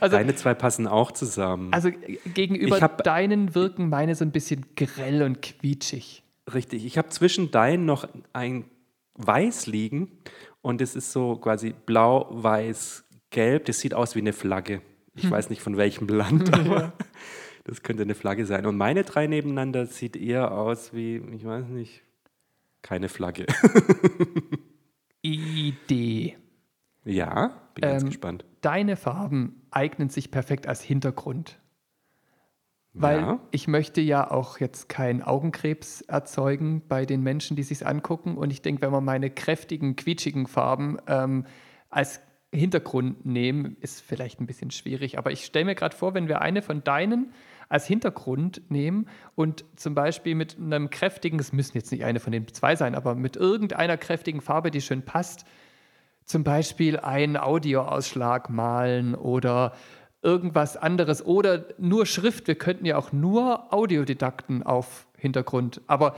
also, 0.01 0.17
Deine 0.17 0.35
zwei 0.37 0.55
passen 0.55 0.87
auch 0.87 1.13
zusammen. 1.13 1.73
also 1.73 1.91
gegenüber 2.35 2.81
hab- 2.81 3.03
deinen 3.05 3.55
wirken 3.55 3.89
meine 3.89 4.15
so 4.15 4.25
ein 4.25 4.33
bisschen 4.33 4.67
grell 4.77 5.23
und 5.23 5.43
quietschig. 5.43 6.23
Richtig. 6.53 6.85
Ich 6.87 6.97
habe 6.99 7.09
zwischen 7.09 7.51
deinen 7.51 7.87
noch 7.87 8.07
ein 8.33 8.67
Weiß 9.15 9.67
liegen 9.67 10.13
und 10.61 10.81
es 10.83 10.95
ist 10.95 11.11
so 11.13 11.37
quasi 11.37 11.75
blau, 11.87 12.29
weiß, 12.31 13.05
gelb. 13.31 13.65
Das 13.65 13.81
sieht 13.81 13.95
aus 13.95 14.15
wie 14.15 14.21
eine 14.21 14.35
Flagge. 14.35 14.83
Ich 15.15 15.29
weiß 15.31 15.49
nicht 15.49 15.63
von 15.63 15.79
welchem 15.79 16.07
Land, 16.09 16.53
aber 16.59 16.93
das 17.65 17.83
könnte 17.83 18.03
eine 18.03 18.15
Flagge 18.15 18.45
sein. 18.45 18.67
Und 18.67 18.77
meine 18.77 19.03
drei 19.05 19.27
nebeneinander 19.27 19.87
sieht 19.87 20.15
eher 20.17 20.53
aus 20.53 20.93
wie, 20.93 21.17
ich 21.35 21.47
weiß 21.47 21.69
nicht, 21.69 22.03
keine 22.87 23.09
Flagge. 23.09 23.47
Idee. 25.23 26.37
Ja, 27.05 27.53
bin 27.75 27.83
ganz 27.83 28.03
Ähm, 28.03 28.09
gespannt. 28.09 28.45
Deine 28.61 28.97
Farben 28.97 29.63
eignen 29.71 30.09
sich 30.09 30.31
perfekt 30.31 30.67
als 30.67 30.83
Hintergrund. 30.83 31.59
Weil 32.93 33.19
Ja. 33.21 33.41
ich 33.51 33.69
möchte 33.69 34.01
ja 34.01 34.31
auch 34.31 34.59
jetzt 34.59 34.89
keinen 34.89 35.23
Augenkrebs 35.23 36.01
erzeugen 36.01 36.83
bei 36.89 37.05
den 37.05 37.23
Menschen, 37.23 37.55
die 37.55 37.63
sich 37.63 37.87
angucken. 37.87 38.39
Und 38.39 38.51
ich 38.51 38.63
denke, 38.63 38.83
wenn 38.83 38.91
wir 38.91 39.03
meine 39.03 39.29
kräftigen, 39.31 39.97
quietschigen 39.97 40.47
Farben 40.47 40.97
ähm, 41.07 41.45
als 41.91 42.21
Hintergrund 42.55 43.27
nehmen, 43.27 43.77
ist 43.81 44.01
vielleicht 44.01 44.41
ein 44.41 44.47
bisschen 44.47 44.71
schwierig. 44.71 45.19
Aber 45.19 45.31
ich 45.31 45.45
stelle 45.45 45.67
mir 45.67 45.75
gerade 45.75 45.95
vor, 45.95 46.15
wenn 46.15 46.27
wir 46.29 46.41
eine 46.41 46.63
von 46.63 46.83
deinen 46.85 47.33
als 47.69 47.87
Hintergrund 47.87 48.63
nehmen 48.71 49.09
und 49.35 49.65
zum 49.77 49.95
Beispiel 49.95 50.35
mit 50.35 50.57
einem 50.59 50.91
kräftigen, 50.91 51.39
es 51.39 51.53
müssen 51.53 51.77
jetzt 51.77 51.91
nicht 51.93 52.05
eine 52.05 52.21
von 52.21 52.33
den 52.33 52.47
zwei 52.49 52.77
sein, 52.77 52.95
aber 52.95 53.15
mit 53.15 53.37
irgendeiner 53.37 53.97
kräftigen 53.97 54.41
Farbe, 54.41 54.71
die 54.71 54.81
schön 54.81 55.03
passt, 55.03 55.45
zum 56.25 56.45
Beispiel 56.45 56.99
einen 56.99 57.37
Audioausschlag 57.37 58.51
malen 58.51 59.15
oder 59.15 59.73
irgendwas 60.23 60.77
anderes 60.77 61.25
oder 61.25 61.67
nur 61.79 62.05
Schrift. 62.05 62.49
Wir 62.49 62.57
könnten 62.57 62.85
ja 62.85 62.97
auch 62.97 63.13
nur 63.13 63.73
Audiodidakten 63.73 64.65
auf 64.65 65.07
Hintergrund. 65.17 65.81
Aber 65.87 66.17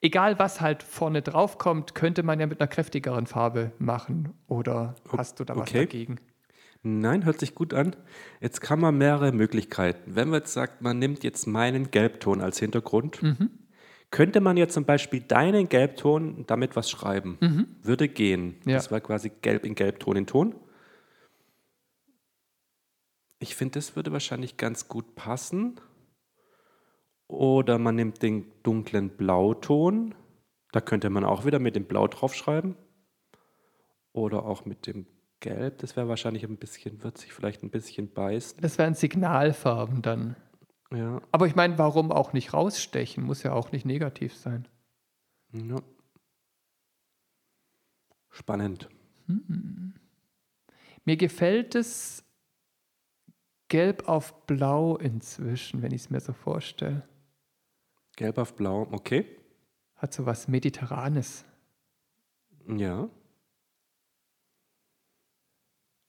egal, 0.00 0.38
was 0.38 0.62
halt 0.62 0.82
vorne 0.82 1.20
drauf 1.20 1.58
kommt, 1.58 1.94
könnte 1.94 2.22
man 2.22 2.40
ja 2.40 2.46
mit 2.46 2.60
einer 2.60 2.68
kräftigeren 2.68 3.26
Farbe 3.26 3.72
machen. 3.78 4.32
Oder 4.48 4.94
hast 5.16 5.40
du 5.40 5.44
da 5.44 5.54
was 5.54 5.62
okay. 5.62 5.80
dagegen? 5.80 6.16
Nein, 6.82 7.24
hört 7.26 7.38
sich 7.40 7.54
gut 7.54 7.74
an. 7.74 7.94
Jetzt 8.40 8.60
kann 8.60 8.80
man 8.80 8.96
mehrere 8.96 9.32
Möglichkeiten. 9.32 10.14
Wenn 10.14 10.30
man 10.30 10.40
jetzt 10.40 10.52
sagt, 10.54 10.80
man 10.80 10.98
nimmt 10.98 11.24
jetzt 11.24 11.46
meinen 11.46 11.90
Gelbton 11.90 12.40
als 12.40 12.58
Hintergrund, 12.58 13.22
Mhm. 13.22 13.50
könnte 14.10 14.40
man 14.40 14.56
jetzt 14.56 14.72
zum 14.74 14.86
Beispiel 14.86 15.20
deinen 15.20 15.68
Gelbton 15.68 16.44
damit 16.46 16.76
was 16.76 16.88
schreiben. 16.90 17.76
Würde 17.82 18.08
gehen. 18.08 18.56
Mhm. 18.64 18.70
Ja. 18.70 18.76
Das 18.76 18.90
war 18.90 19.00
quasi 19.00 19.30
Gelb 19.42 19.66
in 19.66 19.74
Gelbton 19.74 20.16
in 20.16 20.26
Ton. 20.26 20.54
Ich 23.38 23.54
finde, 23.54 23.78
das 23.78 23.96
würde 23.96 24.12
wahrscheinlich 24.12 24.56
ganz 24.56 24.88
gut 24.88 25.14
passen. 25.14 25.80
Oder 27.26 27.78
man 27.78 27.94
nimmt 27.94 28.22
den 28.22 28.50
dunklen 28.62 29.10
Blauton. 29.10 30.14
Da 30.72 30.80
könnte 30.80 31.10
man 31.10 31.24
auch 31.24 31.44
wieder 31.44 31.58
mit 31.58 31.76
dem 31.76 31.84
Blau 31.84 32.06
draufschreiben. 32.08 32.74
Oder 34.12 34.44
auch 34.44 34.64
mit 34.64 34.86
dem 34.86 35.06
Gelb. 35.40 35.78
Das 35.78 35.96
wäre 35.96 36.08
wahrscheinlich 36.08 36.44
ein 36.44 36.56
bisschen, 36.56 37.02
wird 37.02 37.18
sich 37.18 37.32
vielleicht 37.32 37.62
ein 37.62 37.70
bisschen 37.70 38.12
beißen. 38.12 38.60
Das 38.60 38.78
wären 38.78 38.94
Signalfarben 38.94 40.02
dann. 40.02 40.36
Ja. 40.92 41.20
Aber 41.32 41.46
ich 41.46 41.54
meine, 41.54 41.78
warum 41.78 42.12
auch 42.12 42.32
nicht 42.32 42.52
rausstechen? 42.52 43.24
Muss 43.24 43.42
ja 43.42 43.52
auch 43.52 43.72
nicht 43.72 43.84
negativ 43.84 44.36
sein. 44.36 44.68
ja. 45.52 45.76
Spannend. 48.32 48.88
Mir 51.04 51.16
gefällt 51.16 51.74
es 51.74 52.22
gelb 53.68 54.08
auf 54.08 54.46
blau 54.46 54.96
inzwischen, 54.96 55.82
wenn 55.82 55.92
ich 55.92 56.02
es 56.02 56.10
mir 56.10 56.20
so 56.20 56.32
vorstelle. 56.32 57.08
Gelb 58.16 58.36
auf 58.38 58.54
Blau, 58.54 58.86
okay. 58.90 59.24
Hat 59.96 60.12
so 60.12 60.26
was 60.26 60.46
Mediterranes. 60.46 61.44
Ja. 62.68 63.08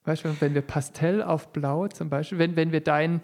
Weißt 0.05 0.25
du, 0.25 0.35
wenn 0.41 0.53
wir 0.53 0.61
Pastell 0.61 1.21
auf 1.21 1.53
Blau 1.53 1.87
zum 1.87 2.09
Beispiel, 2.09 2.39
wenn, 2.39 2.55
wenn 2.55 2.71
wir 2.71 2.81
dein, 2.81 3.21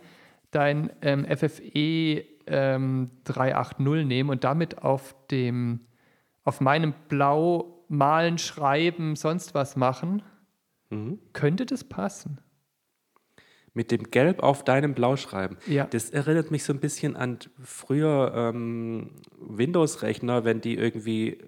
dein 0.51 0.91
ähm, 1.01 1.25
FFE 1.25 2.23
ähm, 2.47 3.09
380 3.25 4.05
nehmen 4.05 4.29
und 4.29 4.43
damit 4.43 4.83
auf 4.83 5.15
dem 5.31 5.81
auf 6.43 6.61
meinem 6.61 6.93
Blau 7.09 7.83
malen, 7.89 8.37
schreiben, 8.37 9.15
sonst 9.15 9.53
was 9.53 9.75
machen, 9.75 10.21
Mhm. 10.89 11.19
könnte 11.33 11.65
das 11.65 11.83
passen. 11.83 12.39
Mit 13.73 13.91
dem 13.91 14.03
Gelb 14.09 14.41
auf 14.41 14.63
deinem 14.63 14.93
Blau 14.93 15.17
schreiben. 15.17 15.57
Ja. 15.67 15.85
Das 15.85 16.09
erinnert 16.09 16.49
mich 16.49 16.63
so 16.63 16.71
ein 16.71 16.79
bisschen 16.79 17.17
an 17.17 17.39
früher 17.61 18.31
ähm, 18.33 19.11
Windows-Rechner, 19.37 20.45
wenn 20.45 20.61
die 20.61 20.75
irgendwie 20.75 21.39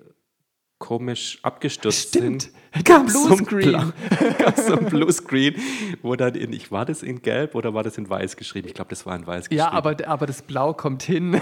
komisch 0.80 1.38
abgestürzt 1.44 2.10
Stimmt. 2.10 2.42
sind. 2.44 2.86
Gab's 2.86 3.14
so 3.14 3.36
ein 3.36 3.46
Bluescreen. 3.46 3.94
Gab's 4.38 4.66
so 4.68 4.78
ein 4.78 4.86
Bluescreen, 4.86 5.56
wo 6.02 6.16
dann 6.16 6.36
in, 6.36 6.54
ich 6.54 6.72
war 6.72 6.86
das 6.86 7.04
in 7.04 7.22
Gelb 7.22 7.54
oder 7.54 7.74
war 7.74 7.84
das 7.84 7.98
in 7.98 8.10
Weiß 8.10 8.38
geschrieben? 8.38 8.68
Ich 8.68 8.74
glaube, 8.74 8.90
das 8.90 9.06
war 9.06 9.16
in 9.16 9.28
Weiß 9.28 9.50
geschrieben. 9.50 9.60
Ja, 9.60 9.72
aber, 9.72 9.96
aber 10.08 10.26
das 10.26 10.42
Blau 10.42 10.74
kommt 10.74 11.04
hin. 11.04 11.36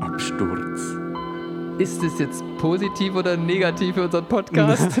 Absturz. 0.00 0.80
Ist 1.78 2.02
es 2.04 2.18
jetzt 2.20 2.42
positiv 2.58 3.16
oder 3.16 3.36
negativ 3.36 3.96
für 3.96 4.04
unseren 4.04 4.28
Podcast? 4.28 5.00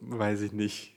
Weiß 0.00 0.40
ich 0.40 0.52
nicht. 0.52 0.94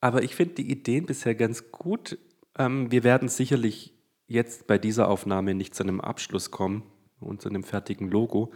Aber 0.00 0.22
ich 0.22 0.34
finde 0.34 0.56
die 0.56 0.70
Ideen 0.70 1.06
bisher 1.06 1.34
ganz 1.34 1.72
gut. 1.72 2.18
Ähm, 2.58 2.90
wir 2.92 3.02
werden 3.02 3.28
sicherlich 3.28 3.94
jetzt 4.26 4.66
bei 4.66 4.76
dieser 4.76 5.08
Aufnahme 5.08 5.54
nicht 5.54 5.74
zu 5.74 5.82
einem 5.82 6.02
Abschluss 6.02 6.50
kommen 6.50 6.82
und 7.20 7.42
zu 7.42 7.48
einem 7.48 7.64
fertigen 7.64 8.10
Logo. 8.10 8.52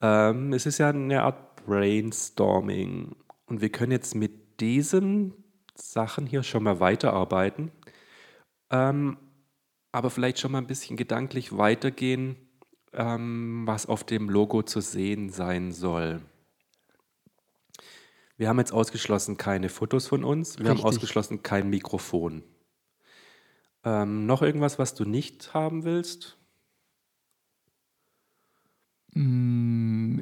Ähm, 0.00 0.52
es 0.52 0.66
ist 0.66 0.78
ja 0.78 0.88
eine 0.90 1.22
Art 1.22 1.64
Brainstorming. 1.66 3.16
Und 3.46 3.60
wir 3.60 3.70
können 3.70 3.92
jetzt 3.92 4.14
mit 4.14 4.60
diesen 4.60 5.34
Sachen 5.74 6.26
hier 6.26 6.42
schon 6.42 6.62
mal 6.62 6.80
weiterarbeiten. 6.80 7.70
Ähm, 8.70 9.16
aber 9.92 10.10
vielleicht 10.10 10.38
schon 10.38 10.52
mal 10.52 10.58
ein 10.58 10.66
bisschen 10.66 10.96
gedanklich 10.96 11.56
weitergehen, 11.56 12.36
ähm, 12.92 13.66
was 13.66 13.86
auf 13.86 14.04
dem 14.04 14.28
Logo 14.28 14.62
zu 14.62 14.80
sehen 14.80 15.30
sein 15.30 15.72
soll. 15.72 16.20
Wir 18.36 18.48
haben 18.48 18.58
jetzt 18.58 18.72
ausgeschlossen 18.72 19.36
keine 19.36 19.68
Fotos 19.68 20.06
von 20.06 20.24
uns. 20.24 20.58
Wir 20.58 20.66
haben 20.66 20.76
Richtig. 20.76 20.86
ausgeschlossen 20.86 21.42
kein 21.42 21.68
Mikrofon. 21.68 22.42
Ähm, 23.84 24.26
noch 24.26 24.42
irgendwas, 24.42 24.78
was 24.78 24.94
du 24.94 25.04
nicht 25.04 25.52
haben 25.52 25.84
willst? 25.84 26.38
Mm, 29.14 30.20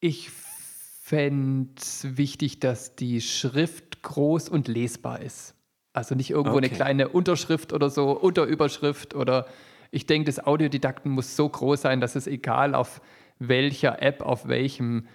ich 0.00 0.30
fände 0.30 1.72
es 1.78 2.16
wichtig, 2.16 2.60
dass 2.60 2.96
die 2.96 3.20
Schrift 3.20 4.02
groß 4.02 4.48
und 4.48 4.68
lesbar 4.68 5.20
ist. 5.20 5.54
Also 5.92 6.14
nicht 6.14 6.30
irgendwo 6.30 6.56
eine 6.58 6.66
Okay. 6.68 6.76
kleine 6.76 7.08
Unterschrift 7.08 7.72
oder 7.72 7.90
so, 7.90 8.12
Unterüberschrift 8.12 9.14
oder 9.14 9.46
ich 9.90 10.06
denke, 10.06 10.26
das 10.26 10.44
Audiodidakten 10.46 11.10
muss 11.10 11.34
so 11.34 11.48
groß 11.48 11.82
sein, 11.82 12.00
dass 12.00 12.14
es 12.14 12.26
egal 12.28 12.74
auf 12.76 13.00
welcher 13.40 14.00
App, 14.00 14.22
auf 14.22 14.46
welchem 14.46 15.08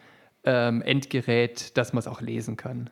ähm, 0.44 0.82
Endgerät, 0.82 1.78
dass 1.78 1.94
man 1.94 2.00
es 2.00 2.08
auch 2.08 2.20
lesen 2.20 2.58
kann. 2.58 2.90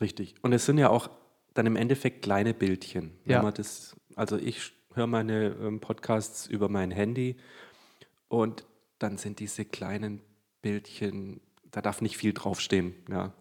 Richtig. 0.00 0.34
Und 0.40 0.52
es 0.54 0.64
sind 0.64 0.78
ja 0.78 0.88
auch 0.88 1.10
dann 1.52 1.66
im 1.66 1.76
Endeffekt 1.76 2.22
kleine 2.22 2.54
Bildchen. 2.54 3.12
Wenn 3.26 3.34
Ja. 3.34 3.42
man 3.42 3.52
das, 3.52 3.96
also 4.16 4.38
ich 4.38 4.72
höre 4.94 5.06
meine 5.06 5.54
ähm, 5.60 5.80
Podcasts 5.80 6.46
über 6.46 6.68
mein 6.70 6.90
Handy 6.90 7.36
und 8.28 8.64
dann 9.00 9.18
sind 9.18 9.40
diese 9.40 9.64
kleinen 9.64 10.20
Bildchen, 10.62 11.40
da 11.72 11.80
darf 11.82 12.00
nicht 12.00 12.16
viel 12.16 12.32
draufstehen. 12.32 12.94
Ja. 13.10 13.32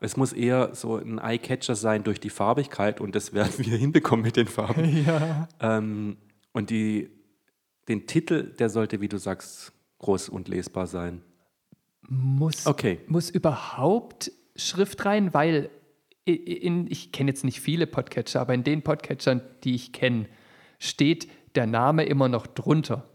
Es 0.00 0.16
muss 0.16 0.32
eher 0.32 0.74
so 0.74 0.96
ein 0.96 1.18
Eye-Catcher 1.18 1.74
sein 1.74 2.04
durch 2.04 2.20
die 2.20 2.30
Farbigkeit 2.30 3.00
und 3.00 3.14
das 3.14 3.32
werden 3.32 3.66
wir 3.66 3.76
hinbekommen 3.84 4.24
mit 4.24 4.36
den 4.36 4.46
Farben. 4.46 4.84
Ja. 5.06 5.48
Ähm, 5.60 6.16
und 6.52 6.70
die, 6.70 7.08
den 7.88 8.06
Titel, 8.06 8.52
der 8.58 8.68
sollte, 8.68 9.00
wie 9.00 9.08
du 9.08 9.18
sagst, 9.18 9.72
groß 9.98 10.28
und 10.28 10.48
lesbar 10.48 10.86
sein. 10.86 11.22
Muss, 12.08 12.66
Okay. 12.66 13.00
muss 13.06 13.30
überhaupt 13.30 14.32
Schrift 14.56 15.04
rein, 15.06 15.32
weil 15.32 15.70
in, 16.24 16.86
ich 16.90 17.10
kenne 17.10 17.30
jetzt 17.30 17.44
nicht 17.44 17.60
viele 17.60 17.86
Podcatcher, 17.86 18.40
aber 18.40 18.54
in 18.54 18.64
den 18.64 18.82
Podcatchern, 18.82 19.40
die 19.64 19.74
ich 19.74 19.92
kenne, 19.92 20.28
steht 20.78 21.28
der 21.54 21.66
Name 21.66 22.04
immer 22.04 22.28
noch 22.28 22.46
drunter. 22.46 23.08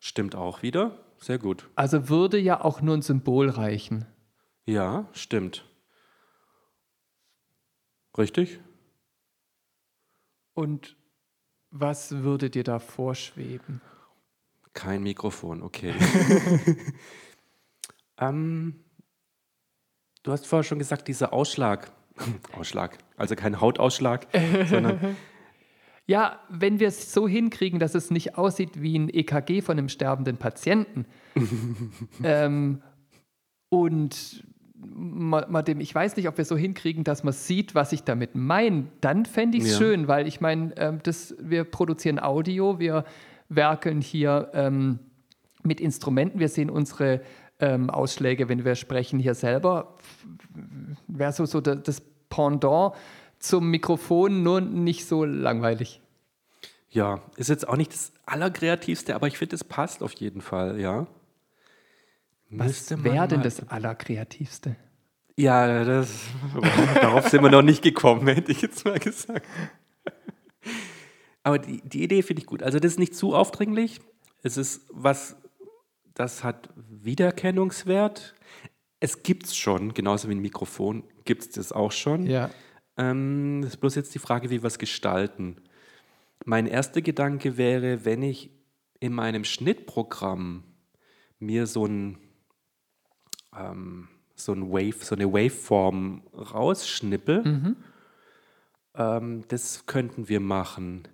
Stimmt 0.00 0.34
auch 0.34 0.62
wieder. 0.62 0.98
Sehr 1.18 1.38
gut. 1.38 1.68
Also 1.76 2.08
würde 2.08 2.38
ja 2.38 2.64
auch 2.64 2.80
nur 2.80 2.96
ein 2.96 3.02
Symbol 3.02 3.50
reichen. 3.50 4.06
Ja, 4.64 5.06
stimmt. 5.12 5.66
Richtig? 8.16 8.60
Und 10.54 10.96
was 11.70 12.10
würde 12.22 12.48
dir 12.50 12.64
da 12.64 12.78
vorschweben? 12.78 13.82
Kein 14.72 15.02
Mikrofon, 15.02 15.62
okay. 15.62 15.94
ähm, 18.18 18.82
du 20.22 20.32
hast 20.32 20.46
vorher 20.46 20.64
schon 20.64 20.78
gesagt, 20.78 21.08
dieser 21.08 21.32
Ausschlag. 21.32 21.92
Ausschlag, 22.52 22.98
also 23.16 23.36
kein 23.36 23.60
Hautausschlag, 23.60 24.26
sondern 24.66 25.16
Ja, 26.10 26.40
wenn 26.48 26.80
wir 26.80 26.88
es 26.88 27.12
so 27.12 27.28
hinkriegen, 27.28 27.78
dass 27.78 27.94
es 27.94 28.10
nicht 28.10 28.36
aussieht 28.36 28.82
wie 28.82 28.98
ein 28.98 29.08
EKG 29.08 29.60
von 29.62 29.78
einem 29.78 29.88
sterbenden 29.88 30.38
Patienten 30.38 31.06
ähm, 32.24 32.82
und 33.68 34.44
mal, 34.74 35.62
dem, 35.62 35.78
ich 35.80 35.94
weiß 35.94 36.16
nicht, 36.16 36.26
ob 36.28 36.36
wir 36.36 36.44
so 36.44 36.56
hinkriegen, 36.56 37.04
dass 37.04 37.22
man 37.22 37.32
sieht, 37.32 37.74
was 37.76 37.92
ich 37.92 38.02
damit 38.02 38.34
meine, 38.34 38.86
dann 39.00 39.24
fände 39.24 39.58
ich 39.58 39.64
es 39.64 39.70
Ja. 39.72 39.78
schön, 39.78 40.08
weil 40.08 40.26
ich 40.26 40.40
meine, 40.40 40.76
ähm, 40.78 40.98
das, 41.02 41.34
wir 41.38 41.62
produzieren 41.64 42.18
Audio, 42.18 42.80
wir 42.80 43.04
werkeln 43.48 44.00
hier 44.00 44.50
ähm, 44.52 44.98
mit 45.62 45.80
Instrumenten, 45.80 46.40
wir 46.40 46.48
sehen 46.48 46.70
unsere 46.70 47.20
ähm, 47.60 47.88
Ausschläge, 47.90 48.48
wenn 48.48 48.64
wir 48.64 48.74
sprechen 48.74 49.20
hier 49.20 49.34
selber. 49.34 49.96
Wäre 51.06 51.32
so, 51.32 51.44
so 51.46 51.60
da- 51.60 51.74
das 51.76 52.02
Pendant 52.30 52.94
zum 53.40 53.70
Mikrofon, 53.70 54.42
nur 54.42 54.60
nicht 54.60 55.06
so 55.06 55.24
langweilig. 55.24 56.00
Ja, 56.90 57.22
ist 57.36 57.48
jetzt 57.48 57.66
auch 57.68 57.76
nicht 57.76 57.92
das 57.92 58.12
Allerkreativste, 58.26 59.14
aber 59.14 59.26
ich 59.26 59.38
finde, 59.38 59.56
es 59.56 59.64
passt 59.64 60.02
auf 60.02 60.12
jeden 60.12 60.40
Fall, 60.40 60.80
ja. 60.80 61.06
Was 62.50 62.90
wäre 63.04 63.28
denn 63.28 63.42
das 63.42 63.68
Allerkreativste? 63.68 64.76
Ja, 65.36 65.84
das, 65.84 66.10
darauf 66.94 67.28
sind 67.28 67.42
wir 67.42 67.50
noch 67.50 67.62
nicht 67.62 67.82
gekommen, 67.82 68.26
hätte 68.26 68.52
ich 68.52 68.60
jetzt 68.60 68.84
mal 68.84 68.98
gesagt. 68.98 69.46
Aber 71.42 71.58
die, 71.58 71.80
die 71.82 72.02
Idee 72.02 72.22
finde 72.22 72.42
ich 72.42 72.46
gut. 72.46 72.62
Also 72.62 72.78
das 72.78 72.92
ist 72.92 72.98
nicht 72.98 73.14
zu 73.14 73.34
aufdringlich. 73.34 74.00
Es 74.42 74.56
ist 74.56 74.82
was, 74.90 75.36
das 76.12 76.44
hat 76.44 76.68
Wiedererkennungswert. 76.76 78.34
Es 78.98 79.22
gibt 79.22 79.46
es 79.46 79.56
schon, 79.56 79.94
genauso 79.94 80.28
wie 80.28 80.34
ein 80.34 80.42
Mikrofon 80.42 81.04
gibt 81.24 81.42
es 81.42 81.50
das 81.50 81.72
auch 81.72 81.92
schon. 81.92 82.26
Ja. 82.26 82.50
Ähm, 83.00 83.62
das 83.62 83.74
ist 83.74 83.80
bloß 83.80 83.94
jetzt 83.94 84.14
die 84.14 84.18
Frage, 84.18 84.50
wie 84.50 84.62
wir 84.62 84.66
es 84.66 84.78
gestalten. 84.78 85.56
Mein 86.44 86.66
erster 86.66 87.00
Gedanke 87.00 87.56
wäre, 87.56 88.04
wenn 88.04 88.22
ich 88.22 88.50
in 89.00 89.14
meinem 89.14 89.44
Schnittprogramm 89.44 90.64
mir 91.38 91.66
so 91.66 91.86
ein, 91.86 92.18
ähm, 93.56 94.08
so 94.34 94.52
ein 94.52 94.70
Wave, 94.70 95.02
so 95.02 95.14
eine 95.14 95.32
Waveform 95.32 96.22
rausschnippel, 96.34 97.76
ähm, 98.94 99.44
das 99.48 99.86
könnten 99.86 100.28
wir 100.28 100.40
machen. 100.40 101.08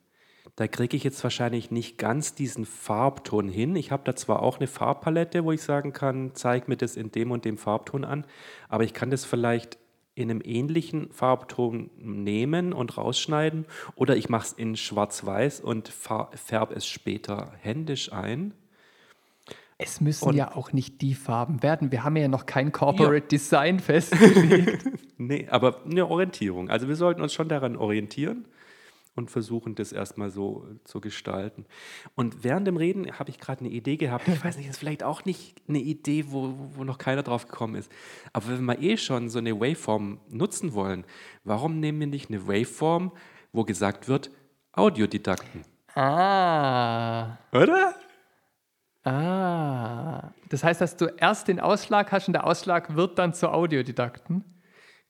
Da 0.57 0.67
kriege 0.67 0.97
ich 0.97 1.05
jetzt 1.05 1.23
wahrscheinlich 1.23 1.71
nicht 1.71 1.99
ganz 1.99 2.35
diesen 2.35 2.65
Farbton 2.65 3.49
hin. 3.49 3.77
Ich 3.77 3.93
habe 3.93 4.05
da 4.05 4.17
zwar 4.17 4.43
auch 4.43 4.59
eine 4.59 4.67
Farbpalette, 4.67 5.45
wo 5.45 5.53
ich 5.53 5.63
sagen 5.63 5.93
kann, 5.93 6.33
zeig 6.35 6.67
mir 6.67 6.77
das 6.77 6.97
in 6.97 7.13
dem 7.13 7.31
und 7.31 7.45
dem 7.45 7.59
Farbton 7.59 8.05
an, 8.05 8.27
aber 8.69 8.83
ich 8.83 8.95
kann 8.95 9.11
das 9.11 9.25
vielleicht 9.25 9.79
in 10.17 10.31
einem 10.31 10.41
ähnlichen 10.43 11.11
Farbton 11.13 11.91
nehmen 11.99 12.73
und 12.73 12.97
rausschneiden 12.97 13.67
oder 13.95 14.17
ich 14.17 14.29
mache 14.29 14.47
es 14.47 14.53
in 14.55 14.75
schwarz-weiß 14.75 15.61
und 15.61 15.89
färbe 15.89 16.75
es 16.75 16.87
später 16.87 17.53
händisch 17.61 18.13
ein. 18.13 18.53
Es 19.79 20.01
müssen 20.01 20.31
Und- 20.31 20.37
ja 20.37 20.57
auch 20.57 20.73
nicht 20.73 21.03
die 21.03 21.15
Farben 21.15 21.63
werden. 21.63 21.93
Wir 21.93 22.03
haben 22.03 22.17
ja 22.17 22.29
noch 22.29 22.47
kein 22.47 22.73
Corporate 22.73 23.27
Design 23.29 23.79
fest. 23.81 24.17
Nee, 25.19 25.47
aber 25.51 25.83
eine 25.85 26.07
Orientierung. 26.09 26.71
Also 26.71 26.89
wir 26.89 26.97
sollten 26.97 27.21
uns 27.21 27.35
schon 27.35 27.49
daran 27.49 27.77
orientieren 27.77 28.47
und 29.17 29.31
versuchen, 29.31 29.75
das 29.75 29.93
erstmal 29.93 30.31
so 30.31 30.67
zu 30.85 31.01
gestalten. 31.01 31.65
Und 32.15 32.45
während 32.45 32.67
dem 32.67 32.77
Reden 32.77 33.19
habe 33.19 33.31
ich 33.31 33.41
gerade 33.41 33.61
eine 33.61 33.71
Idee 33.71 33.97
gehabt. 33.97 34.29
Ich 34.29 34.45
weiß 34.45 34.57
nicht, 34.57 34.69
das 34.69 34.77
ist 34.77 34.79
vielleicht 34.79 35.03
auch 35.03 35.25
nicht 35.25 35.63
eine 35.69 35.79
Idee, 35.79 36.27
wo, 36.29 36.55
wo 36.75 36.85
noch 36.85 36.99
keiner 36.99 37.23
drauf 37.23 37.49
gekommen 37.49 37.75
ist. 37.75 37.91
Aber 38.33 38.49
wenn 38.49 38.65
wir 38.65 38.81
eh 38.81 38.97
schon 38.97 39.29
so 39.29 39.39
eine 39.39 39.59
Waveform 39.59 40.21
nutzen 40.29 40.75
wollen, 40.75 41.05
warum 41.45 41.81
nehmen 41.81 42.01
wir 42.01 42.07
nicht 42.07 42.31
eine 42.31 42.47
Waveform, 42.47 43.13
wo 43.53 43.65
gesagt 43.65 44.07
wird, 44.07 44.31
Audiodidakten? 44.73 45.63
ah. 45.95 47.39
Oder? 47.53 47.95
Ah. 49.03 50.33
Das 50.49 50.63
heißt, 50.63 50.81
dass 50.81 50.97
du 50.97 51.07
erst 51.17 51.49
den 51.49 51.61
Ausschlag 51.61 52.13
hast 52.13 52.29
und 52.29 52.35
der 52.35 52.47
Ausschlag 52.47 52.97
wird 52.97 53.19
dann 53.19 53.33
zu 53.33 53.51
Audiodidakten. 53.51 54.45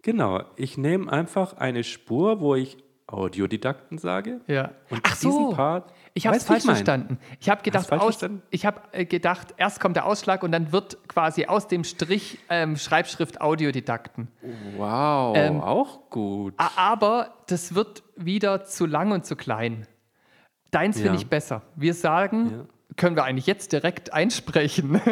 Genau. 0.02 0.44
Ich 0.56 0.78
nehme 0.78 1.10
einfach 1.10 1.54
eine 1.54 1.82
Spur, 1.82 2.40
wo 2.40 2.54
ich 2.54 2.76
Audiodidakten 3.08 3.98
sage. 3.98 4.40
Ja. 4.48 4.72
Und 4.90 5.00
Ach 5.04 5.14
so. 5.14 5.50
Part. 5.52 5.92
Ich 6.14 6.26
habe 6.26 6.36
es 6.36 6.44
falsch 6.44 6.64
verstanden. 6.64 7.18
Ich 7.40 7.48
habe 7.48 7.62
gedacht, 7.62 7.92
aus, 7.92 8.18
ich 8.50 8.66
habe 8.66 8.80
äh, 8.92 9.04
gedacht, 9.04 9.54
erst 9.58 9.80
kommt 9.80 9.96
der 9.96 10.06
Ausschlag 10.06 10.42
und 10.42 10.50
dann 10.50 10.72
wird 10.72 10.98
quasi 11.08 11.46
aus 11.46 11.68
dem 11.68 11.84
Strich 11.84 12.38
ähm, 12.48 12.76
Schreibschrift 12.76 13.40
Audiodidakten. 13.40 14.28
Wow, 14.76 15.36
Ähm, 15.36 15.60
auch 15.60 16.10
gut. 16.10 16.54
Aber 16.56 17.34
das 17.46 17.74
wird 17.74 18.02
wieder 18.16 18.64
zu 18.64 18.86
lang 18.86 19.12
und 19.12 19.24
zu 19.24 19.36
klein. 19.36 19.86
Deins 20.72 20.96
finde 20.96 21.10
Ja. 21.10 21.16
ich 21.16 21.28
besser. 21.28 21.62
Wir 21.76 21.94
sagen. 21.94 22.66
Können 22.96 23.16
wir 23.16 23.24
eigentlich 23.24 23.46
jetzt 23.46 23.72
direkt 23.72 24.12
einsprechen. 24.12 25.00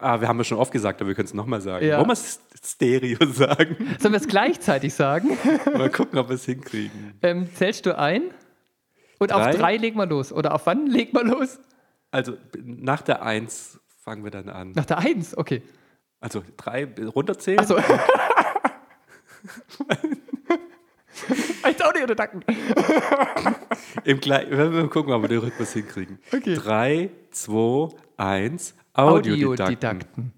Ah, 0.00 0.20
wir 0.20 0.28
haben 0.28 0.38
es 0.38 0.46
schon 0.46 0.58
oft 0.58 0.70
gesagt, 0.70 1.00
aber 1.00 1.08
wir 1.08 1.14
können 1.16 1.26
es 1.26 1.34
nochmal 1.34 1.60
sagen. 1.60 1.84
Ja. 1.84 1.98
Wollen 1.98 2.06
wir 2.08 2.12
es 2.12 2.40
Stereo 2.64 3.26
sagen? 3.26 3.76
Sollen 3.98 4.12
wir 4.12 4.20
es 4.20 4.28
gleichzeitig 4.28 4.94
sagen? 4.94 5.36
mal 5.76 5.90
gucken, 5.90 6.18
ob 6.20 6.28
wir 6.28 6.36
es 6.36 6.44
hinkriegen. 6.44 7.14
Ähm, 7.22 7.52
zählst 7.52 7.84
du 7.84 7.98
ein? 7.98 8.30
Und 9.18 9.32
auf 9.32 9.42
Drei. 9.42 9.52
drei 9.52 9.76
legen 9.76 9.98
wir 9.98 10.06
los. 10.06 10.32
Oder 10.32 10.54
auf 10.54 10.66
wann 10.66 10.86
legen 10.86 11.12
wir 11.14 11.24
los? 11.24 11.58
Also 12.12 12.34
nach 12.62 13.02
der 13.02 13.22
Eins 13.22 13.80
fangen 14.04 14.22
wir 14.22 14.30
dann 14.30 14.48
an. 14.48 14.70
Nach 14.72 14.86
der 14.86 14.98
Eins, 14.98 15.36
okay. 15.36 15.62
Also 16.20 16.44
drei 16.56 16.88
runterzählen. 17.14 17.58
Achso. 17.58 17.76
Als 21.78 21.88
Audiodidakten. 21.88 22.44
Im 24.04 24.20
Gle 24.20 24.72
wir 24.72 24.88
gucken, 24.88 25.12
ob 25.12 25.22
wir 25.22 25.28
den 25.28 25.38
Rhythmus 25.38 25.72
hinkriegen. 25.72 26.18
Okay. 26.32 26.54
Drei, 26.54 27.10
zwei, 27.30 27.88
eins. 28.16 28.74
Audiodidakten. 28.92 29.64
Audiodidakten. 29.64 30.32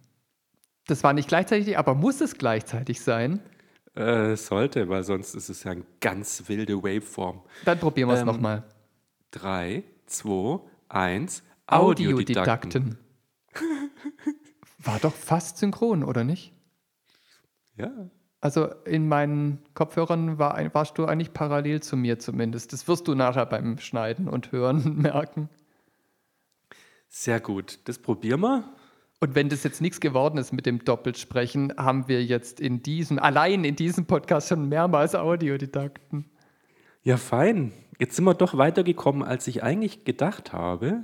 Das 0.87 1.03
war 1.05 1.13
nicht 1.13 1.29
gleichzeitig, 1.29 1.79
aber 1.79 1.95
muss 1.95 2.21
es 2.21 2.37
gleichzeitig 2.37 3.01
sein? 3.01 3.41
Äh, 3.95 4.37
sollte, 4.37 4.89
weil 4.89 5.03
sonst 5.03 5.35
ist 5.35 5.49
es 5.49 5.65
ja 5.65 5.73
eine 5.73 5.85
ganz 6.01 6.45
wilde 6.49 6.83
Waveform. 6.83 7.43
Dann 7.65 7.79
probieren 7.79 8.09
wir 8.09 8.15
es 8.15 8.21
Ähm, 8.21 8.27
nochmal. 8.27 8.65
Drei, 9.31 9.85
zwei, 10.07 10.61
eins. 10.89 11.43
Audiodidakten. 11.67 12.71
Audiodidakten. 12.73 12.99
War 14.79 14.99
doch 14.99 15.15
fast 15.15 15.59
synchron, 15.59 16.03
oder 16.05 16.25
nicht? 16.25 16.53
Ja. 17.77 17.91
Also 18.41 18.67
in 18.87 19.07
meinen 19.07 19.59
Kopfhörern 19.75 20.39
war, 20.39 20.55
ein- 20.55 20.73
warst 20.73 20.97
du 20.99 21.05
eigentlich 21.05 21.33
parallel 21.35 21.83
zu 21.83 21.97
mir 21.97 22.19
zumindest. 22.19 22.73
Das 22.73 22.89
wirst 22.89 23.07
du 23.07 23.15
nachher 23.15 23.45
beim 23.47 23.79
Schneiden 23.79 24.29
und 24.29 24.51
Hören 24.53 24.97
merken. 25.03 25.49
Sehr 27.09 27.41
gut. 27.41 27.81
Das 27.85 27.99
probieren 27.99 28.41
wir. 28.41 28.65
Und 29.21 29.35
wenn 29.35 29.51
das 29.51 29.65
jetzt 29.65 29.83
nichts 29.83 30.01
geworden 30.01 30.39
ist 30.39 30.53
mit 30.53 30.65
dem 30.65 30.83
Doppelsprechen, 30.83 31.75
haben 31.77 32.09
wir 32.09 32.25
jetzt 32.25 32.59
in 32.61 32.83
diesem, 32.83 33.19
allein 33.19 33.65
in 33.65 33.77
diesem 33.77 34.07
Podcast 34.07 34.49
schon 34.49 34.69
mehrmals 34.71 35.15
Audiodidakten. 35.15 36.25
Ja, 37.03 37.19
fein. 37.19 37.73
Jetzt 37.99 38.17
sind 38.17 38.25
wir 38.25 38.33
doch 38.33 38.57
weitergekommen, 38.57 39.23
als 39.23 39.47
ich 39.47 39.63
eigentlich 39.63 40.05
gedacht 40.05 40.55
habe. 40.55 41.03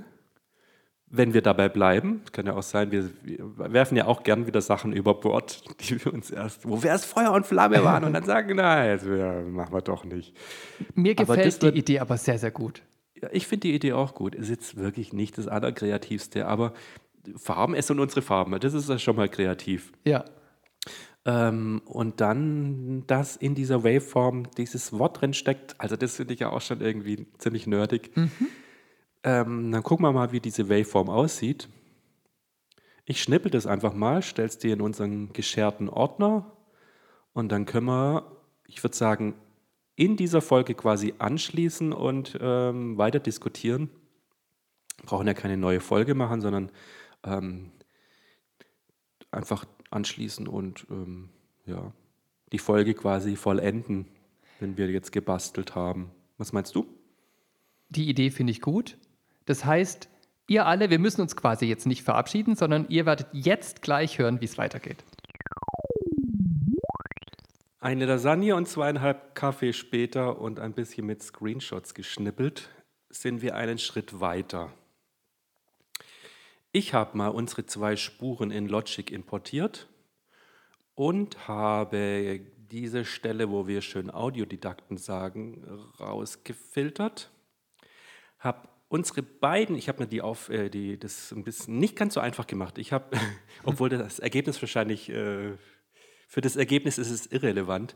Wenn 1.09 1.33
wir 1.33 1.41
dabei 1.41 1.69
bleiben, 1.69 2.21
kann 2.33 2.45
ja 2.47 2.53
auch 2.55 2.63
sein, 2.63 2.91
wir, 2.91 3.09
wir 3.23 3.71
werfen 3.71 3.95
ja 3.95 4.07
auch 4.07 4.23
gern 4.23 4.45
wieder 4.45 4.59
Sachen 4.61 4.91
über 4.91 5.13
Bord, 5.13 5.63
die 5.89 6.03
wir 6.03 6.13
uns 6.13 6.31
erst, 6.31 6.67
wo 6.67 6.83
wir 6.83 6.89
erst 6.89 7.05
Feuer 7.05 7.31
und 7.31 7.45
Flamme 7.45 7.83
waren 7.83 8.03
und 8.03 8.13
dann 8.13 8.23
sagen, 8.25 8.55
nein, 8.57 8.97
das 8.97 9.05
ja, 9.07 9.41
machen 9.41 9.73
wir 9.73 9.81
doch 9.81 10.03
nicht. 10.03 10.35
Mir 10.95 11.15
gefällt 11.15 11.61
die 11.61 11.65
wird- 11.67 11.75
Idee 11.77 11.99
aber 11.99 12.17
sehr, 12.17 12.37
sehr 12.37 12.51
gut. 12.51 12.81
Ja, 13.21 13.29
ich 13.31 13.47
finde 13.47 13.67
die 13.69 13.73
Idee 13.73 13.93
auch 13.93 14.13
gut. 14.15 14.35
Ist 14.35 14.49
jetzt 14.49 14.75
wirklich 14.77 15.11
nicht 15.13 15.37
das 15.37 15.47
Allerkreativste, 15.47 16.45
aber 16.45 16.73
Farben, 17.35 17.73
es 17.73 17.87
sind 17.87 17.99
unsere 17.99 18.21
Farben, 18.21 18.59
das 18.59 18.73
ist 18.73 18.89
ja 18.89 18.99
schon 18.99 19.15
mal 19.15 19.27
kreativ. 19.29 19.91
Ja. 20.05 20.23
Ähm, 21.25 21.81
und 21.85 22.21
dann, 22.21 23.03
dass 23.07 23.35
in 23.35 23.55
dieser 23.55 23.83
Waveform 23.83 24.43
dieses 24.57 24.93
Wort 24.93 25.19
drin 25.21 25.33
steckt, 25.33 25.75
also 25.77 25.95
das 25.95 26.15
finde 26.17 26.33
ich 26.33 26.39
ja 26.41 26.49
auch 26.49 26.61
schon 26.61 26.79
irgendwie 26.79 27.27
ziemlich 27.37 27.65
nerdig. 27.67 28.11
Ähm, 29.27 29.73
dann 29.73 29.83
gucken 29.83 30.05
wir 30.05 30.13
mal, 30.13 30.31
wie 30.31 30.39
diese 30.39 30.69
Waveform 30.69 31.09
aussieht. 31.09 31.67
Ich 33.03 33.21
schnippel 33.21 33.51
das 33.51 33.67
einfach 33.67 33.93
mal, 33.93 34.21
stell's 34.21 34.57
dir 34.57 34.71
in 34.71 34.79
unseren 34.79 35.33
gescherten 35.33 35.89
Ordner 35.89 36.49
und 37.33 37.51
dann 37.51 37.65
können 37.65 37.87
wir, 37.87 38.31
ich 38.67 38.81
würde 38.81 38.95
sagen, 38.95 39.33
in 39.97 40.15
dieser 40.15 40.39
Folge 40.39 40.75
quasi 40.75 41.13
anschließen 41.17 41.91
und 41.91 42.37
ähm, 42.39 42.97
weiter 42.97 43.19
diskutieren. 43.19 43.89
Brauchen 45.03 45.27
ja 45.27 45.33
keine 45.33 45.57
neue 45.57 45.81
Folge 45.81 46.15
machen, 46.15 46.39
sondern 46.39 46.71
ähm, 47.25 47.73
einfach 49.29 49.65
anschließen 49.89 50.47
und 50.47 50.87
ähm, 50.89 51.31
ja, 51.65 51.91
die 52.53 52.59
Folge 52.59 52.93
quasi 52.93 53.35
vollenden, 53.35 54.07
wenn 54.61 54.77
wir 54.77 54.89
jetzt 54.89 55.11
gebastelt 55.11 55.75
haben. 55.75 56.11
Was 56.37 56.53
meinst 56.53 56.75
du? 56.75 56.85
Die 57.89 58.07
Idee 58.07 58.31
finde 58.31 58.51
ich 58.51 58.61
gut. 58.61 58.97
Das 59.47 59.65
heißt, 59.65 60.09
ihr 60.47 60.65
alle, 60.65 60.89
wir 60.89 60.99
müssen 60.99 61.21
uns 61.21 61.35
quasi 61.35 61.65
jetzt 61.65 61.87
nicht 61.87 62.03
verabschieden, 62.03 62.55
sondern 62.55 62.85
ihr 62.89 63.05
werdet 63.05 63.27
jetzt 63.31 63.81
gleich 63.81 64.19
hören, 64.19 64.39
wie 64.41 64.45
es 64.45 64.57
weitergeht. 64.57 65.03
Eine 67.79 68.05
Lasagne 68.05 68.55
und 68.55 68.67
zweieinhalb 68.67 69.33
Kaffee 69.35 69.71
später 69.71 70.39
und 70.39 70.59
ein 70.59 70.73
bisschen 70.73 71.05
mit 71.05 71.23
Screenshots 71.23 71.93
geschnippelt, 71.93 72.69
sind 73.09 73.41
wir 73.41 73.55
einen 73.55 73.77
Schritt 73.77 74.19
weiter. 74.19 74.73
Ich 76.73 76.93
habe 76.93 77.17
mal 77.17 77.29
unsere 77.29 77.65
zwei 77.65 77.95
Spuren 77.95 78.51
in 78.51 78.67
Logic 78.67 79.09
importiert 79.09 79.87
und 80.93 81.47
habe 81.47 82.41
diese 82.57 83.05
Stelle, 83.05 83.49
wo 83.49 83.65
wir 83.65 83.81
schön 83.81 84.11
Audiodidakten 84.11 84.97
sagen, 84.97 85.63
rausgefiltert. 85.99 87.31
Habe 88.39 88.67
unsere 88.89 89.21
beiden, 89.21 89.75
ich 89.75 89.89
habe 89.89 90.03
mir 90.03 90.07
die 90.07 90.21
auf, 90.21 90.49
äh, 90.49 90.69
die, 90.69 90.99
das 90.99 91.31
ein 91.31 91.43
bisschen 91.43 91.77
nicht 91.77 91.95
ganz 91.95 92.13
so 92.13 92.19
einfach 92.19 92.47
gemacht. 92.47 92.77
Ich 92.77 92.93
habe, 92.93 93.17
obwohl 93.63 93.89
das 93.89 94.19
Ergebnis 94.19 94.61
wahrscheinlich, 94.61 95.09
äh, 95.09 95.57
für 96.27 96.41
das 96.41 96.55
Ergebnis 96.55 96.97
ist 96.97 97.09
es 97.09 97.27
irrelevant, 97.27 97.95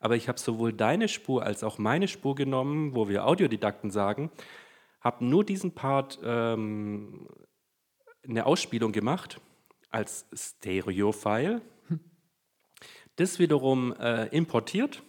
aber 0.00 0.16
ich 0.16 0.28
habe 0.28 0.38
sowohl 0.38 0.72
deine 0.72 1.08
Spur 1.08 1.42
als 1.44 1.62
auch 1.62 1.78
meine 1.78 2.08
Spur 2.08 2.34
genommen, 2.34 2.94
wo 2.94 3.08
wir 3.08 3.26
Audiodidakten 3.26 3.90
sagen, 3.90 4.30
habe 5.00 5.24
nur 5.24 5.44
diesen 5.44 5.74
Part 5.74 6.18
ähm, 6.22 7.28
eine 8.26 8.46
Ausspielung 8.46 8.92
gemacht 8.92 9.40
als 9.90 10.26
Stereo-File, 10.32 11.62
das 13.16 13.38
wiederum 13.38 13.94
äh, 13.98 14.26
importiert 14.28 15.02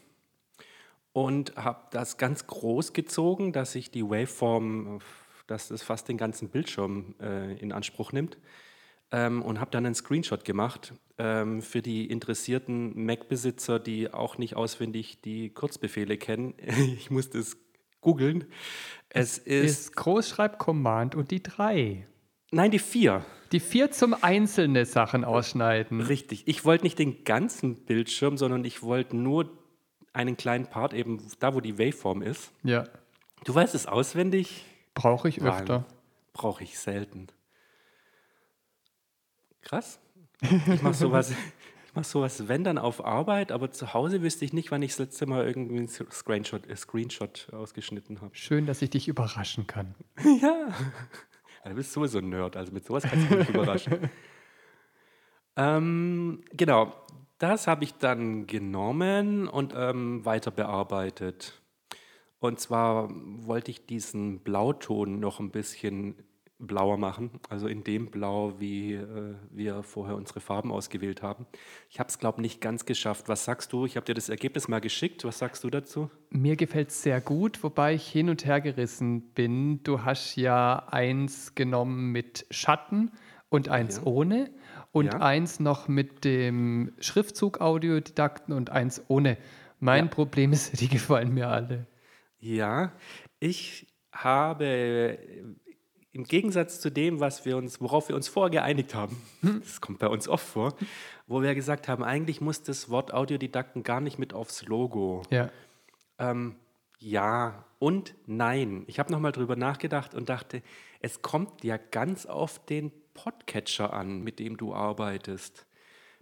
und 1.13 1.55
habe 1.55 1.87
das 1.91 2.17
ganz 2.17 2.47
groß 2.47 2.93
gezogen, 2.93 3.53
dass 3.53 3.75
ich 3.75 3.91
die 3.91 4.03
Waveform, 4.03 4.99
dass 5.47 5.69
das 5.69 5.84
fast 5.84 6.08
den 6.10 6.17
ganzen 6.17 6.49
Bildschirm 6.49 7.15
äh, 7.19 7.58
in 7.60 7.71
Anspruch 7.71 8.12
nimmt 8.12 8.38
ähm, 9.12 9.41
und 9.41 9.60
habe 9.60 9.71
dann 9.71 9.86
einen 9.86 9.95
Screenshot 9.95 10.45
gemacht 10.45 10.93
ähm, 11.17 11.62
für 11.62 11.82
die 11.82 12.06
interessierten 12.06 13.06
Mac-Besitzer, 13.06 13.80
die 13.80 14.13
auch 14.13 14.38
nicht 14.38 14.56
auswendig 14.56 15.21
die 15.21 15.49
Kurzbefehle 15.49 16.17
kennen. 16.17 16.54
ich 16.95 17.12
musste 17.12 17.39
es 17.39 17.58
googeln. 18.01 18.45
Es, 19.10 19.38
es 19.38 19.45
ist, 19.45 19.80
ist 19.80 19.95
Großschreib-Command 19.95 21.15
und 21.15 21.32
die 21.32 21.43
3. 21.43 22.08
Nein, 22.51 22.71
die 22.71 22.80
4. 22.80 23.23
Die 23.51 23.60
4 23.60 23.91
zum 23.91 24.13
einzelne 24.13 24.86
Sachen 24.86 25.23
ausschneiden. 25.23 26.01
Richtig. 26.01 26.43
Ich 26.47 26.65
wollte 26.65 26.86
nicht 26.86 26.99
den 26.99 27.23
ganzen 27.23 27.75
Bildschirm, 27.86 28.38
sondern 28.38 28.65
ich 28.65 28.82
wollte 28.82 29.15
nur 29.15 29.58
einen 30.13 30.36
kleinen 30.36 30.67
Part, 30.67 30.93
eben 30.93 31.21
da, 31.39 31.54
wo 31.54 31.62
die 31.62 31.77
Waveform 31.77 32.21
ist. 32.21 32.51
Ja. 32.63 32.86
Du 33.45 33.56
weißt 33.56 33.75
es 33.75 33.88
auswendig? 33.88 34.65
Brauche 34.93 35.30
ich 35.30 35.41
öfter. 35.41 35.86
Brauche 36.34 36.63
ich 36.63 36.80
selten. 36.80 37.27
Krass. 39.62 39.99
Ich 40.41 40.82
mache 40.82 40.93
sowas, 40.93 41.32
ich 41.88 41.95
mache 41.95 42.06
sowas, 42.06 42.47
wenn 42.47 42.63
dann 42.63 42.77
auf 42.77 43.06
Arbeit, 43.06 43.51
aber 43.51 43.71
zu 43.71 43.93
Hause 43.93 44.21
wüsste 44.21 44.43
ich 44.45 44.54
nicht, 44.54 44.71
wann 44.71 44.82
ich 44.82 44.91
das 44.91 44.99
letzte 44.99 45.25
Mal 45.27 45.45
irgendwie 45.45 45.77
einen 45.77 45.88
Screenshot, 45.88 46.67
äh, 46.67 46.75
Screenshot 46.75 47.49
ausgeschnitten 47.54 48.21
habe. 48.21 48.36
Schön, 48.36 48.65
dass 48.65 48.82
ich 48.82 48.89
dich 48.89 49.08
überraschen 49.08 49.67
kann. 49.67 49.95
ja. 50.41 50.69
Du 51.63 51.75
bist 51.75 51.93
sowieso 51.93 52.17
ein 52.17 52.30
Nerd, 52.30 52.58
also 52.58 52.71
mit 52.71 52.86
sowas 52.86 53.04
kannst 53.04 53.30
du 53.30 53.36
mich 53.36 53.49
überraschen. 53.49 54.10
ähm, 55.56 56.43
genau, 56.54 56.93
das 57.38 57.67
habe 57.67 57.84
ich 57.84 57.93
dann 57.95 58.47
genommen 58.47 59.47
und 59.47 59.73
ähm, 59.75 60.25
weiter 60.25 60.49
bearbeitet. 60.49 61.61
Und 62.41 62.60
zwar 62.60 63.08
wollte 63.12 63.69
ich 63.69 63.86
diesen 63.86 64.39
Blauton 64.39 65.19
noch 65.19 65.39
ein 65.39 65.51
bisschen 65.51 66.15
blauer 66.58 66.97
machen, 66.97 67.30
also 67.49 67.67
in 67.67 67.84
dem 67.84 68.10
Blau, 68.10 68.60
wie 68.60 68.93
äh, 68.93 69.36
wir 69.51 69.84
vorher 69.84 70.15
unsere 70.15 70.39
Farben 70.39 70.71
ausgewählt 70.71 71.21
haben. 71.21 71.45
Ich 71.89 71.99
habe 71.99 72.10
es, 72.10 72.17
glaube 72.17 72.39
ich, 72.39 72.41
nicht 72.41 72.62
ganz 72.62 72.86
geschafft. 72.86 73.30
Was 73.30 73.45
sagst 73.45 73.71
du? 73.73 73.86
Ich 73.86 73.95
habe 73.95 74.06
dir 74.06 74.15
das 74.15 74.27
Ergebnis 74.27 74.67
mal 74.67 74.82
geschickt. 74.82 75.23
Was 75.23 75.38
sagst 75.38 75.63
du 75.63 75.69
dazu? 75.69 76.10
Mir 76.32 76.56
gefällt 76.56 76.89
es 76.89 77.04
sehr 77.04 77.21
gut, 77.21 77.62
wobei 77.63 77.93
ich 77.93 78.08
hin 78.08 78.27
und 78.27 78.43
her 78.43 78.60
gerissen 78.60 79.21
bin. 79.34 79.84
Du 79.84 80.04
hast 80.04 80.36
ja 80.36 80.88
eins 80.89 81.54
genommen 81.54 82.12
mit 82.12 82.47
Schatten 82.49 83.12
und 83.49 83.69
eins 83.69 83.97
ja. 83.97 84.04
ohne 84.06 84.49
und 84.91 85.13
ja. 85.13 85.21
eins 85.21 85.60
noch 85.60 85.88
mit 85.88 86.25
dem 86.25 86.91
Schriftzug 86.99 87.62
Audiodidakten 87.62 88.51
und 88.51 88.71
eins 88.71 89.04
ohne. 89.10 89.38
Mein 89.80 90.06
ja. 90.06 90.12
Problem 90.12 90.54
ist, 90.54 90.80
die 90.82 90.88
gefallen 90.88 91.34
mir 91.34 91.49
alle. 91.49 91.86
Ja, 92.41 92.91
ich 93.39 93.88
habe 94.12 95.17
im 96.12 96.23
Gegensatz 96.25 96.82
zu 96.82 96.89
dem, 96.89 97.19
was 97.19 97.45
wir 97.45 97.56
uns, 97.56 97.80
worauf 97.80 98.10
wir 98.10 98.15
uns 98.15 98.27
vorher 98.27 98.49
geeinigt 98.49 98.95
haben, 98.95 99.21
hm. 99.41 99.62
das 99.62 99.80
kommt 99.80 99.99
bei 99.99 100.08
uns 100.08 100.27
oft 100.27 100.45
vor, 100.45 100.75
wo 101.27 101.41
wir 101.41 101.56
gesagt 101.56 101.88
haben, 101.88 102.04
eigentlich 102.04 102.41
muss 102.41 102.63
das 102.63 102.89
Wort 102.89 103.13
Audiodidakten 103.13 103.84
gar 103.84 104.01
nicht 104.01 104.19
mit 104.19 104.34
aufs 104.34 104.65
Logo. 104.65 105.21
Ja. 105.30 105.49
Ähm, 106.17 106.56
ja 106.99 107.63
und 107.80 108.15
nein. 108.25 108.84
Ich 108.88 108.99
habe 108.99 109.12
nochmal 109.12 109.32
drüber 109.32 109.56
nachgedacht 109.56 110.13
und 110.13 110.27
dachte, 110.27 110.62
es 110.99 111.21
kommt 111.21 111.63
ja 111.63 111.77
ganz 111.77 112.25
auf 112.25 112.65
den 112.65 112.91
Podcatcher 113.13 113.93
an, 113.93 114.21
mit 114.21 114.39
dem 114.39 114.58
du 114.58 114.73
arbeitest. 114.73 115.65